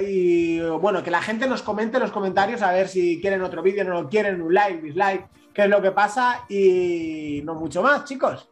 Y 0.00 0.60
bueno, 0.60 1.02
que 1.02 1.10
la 1.10 1.22
gente 1.22 1.48
nos 1.48 1.60
comente 1.60 1.96
en 1.96 2.04
los 2.04 2.12
comentarios 2.12 2.62
a 2.62 2.70
ver 2.70 2.86
si 2.86 3.20
quieren 3.20 3.42
otro 3.42 3.60
vídeo, 3.60 3.82
no 3.82 4.02
lo 4.02 4.08
quieren, 4.08 4.40
un 4.42 4.54
like, 4.54 4.80
dislike, 4.80 5.26
qué 5.52 5.62
es 5.62 5.68
lo 5.68 5.82
que 5.82 5.90
pasa. 5.90 6.44
Y 6.48 7.42
no 7.42 7.56
mucho 7.56 7.82
más, 7.82 8.04
chicos. 8.04 8.48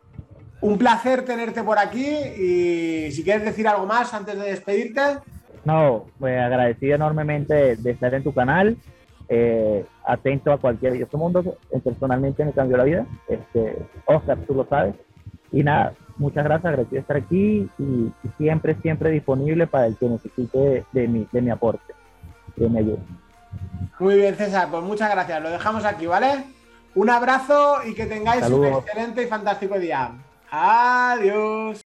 Un 0.61 0.77
placer 0.77 1.25
tenerte 1.25 1.63
por 1.63 1.79
aquí 1.79 2.05
y 2.05 3.13
si 3.13 3.23
quieres 3.23 3.45
decir 3.45 3.69
algo 3.69 3.87
más 3.87 4.13
antes 4.13 4.37
de 4.37 4.47
despedirte. 4.47 5.21
No, 5.65 6.07
pues 6.19 6.39
agradecido 6.41 6.95
enormemente 6.95 7.77
de, 7.77 7.91
estar 7.91 8.15
en 8.15 8.23
tu 8.23 8.33
canal, 8.33 8.77
eh, 9.29 9.85
atento 10.05 10.53
a 10.53 10.59
cualquier 10.59 10.95
de 10.95 11.03
este 11.03 11.17
mundo, 11.17 11.57
eh, 11.71 11.81
personalmente 11.83 12.45
me 12.45 12.53
cambió 12.53 12.77
la 12.77 12.85
vida, 12.85 13.07
este, 13.29 13.77
Oscar, 14.07 14.39
tú 14.47 14.55
lo 14.55 14.67
sabes, 14.67 14.95
y 15.53 15.63
nada, 15.63 15.95
muchas 16.17 16.45
gracias, 16.45 16.67
agradecido 16.67 16.95
de 16.95 17.01
estar 17.01 17.17
aquí 17.17 17.69
y, 17.79 18.13
siempre, 18.39 18.75
siempre 18.83 19.11
disponible 19.11 19.67
para 19.67 19.87
el 19.87 19.97
que 19.97 20.09
necesite 20.09 20.85
de, 20.93 21.09
mi, 21.09 21.27
de 21.31 21.43
mi 21.43 21.51
aporte, 21.51 21.93
de 22.57 22.69
mi 22.69 22.79
ayuda. 22.79 23.01
Muy 23.99 24.17
bien, 24.17 24.35
César, 24.37 24.69
pues 24.71 24.83
muchas 24.83 25.11
gracias, 25.11 25.43
lo 25.43 25.51
dejamos 25.51 25.85
aquí, 25.85 26.07
¿vale? 26.07 26.45
Un 26.95 27.11
abrazo 27.11 27.79
y 27.87 27.95
que 27.95 28.07
tengáis 28.07 28.49
un 28.49 28.65
excelente 28.65 29.23
y 29.23 29.27
fantástico 29.27 29.79
día. 29.79 30.13
Adiós. 30.51 31.83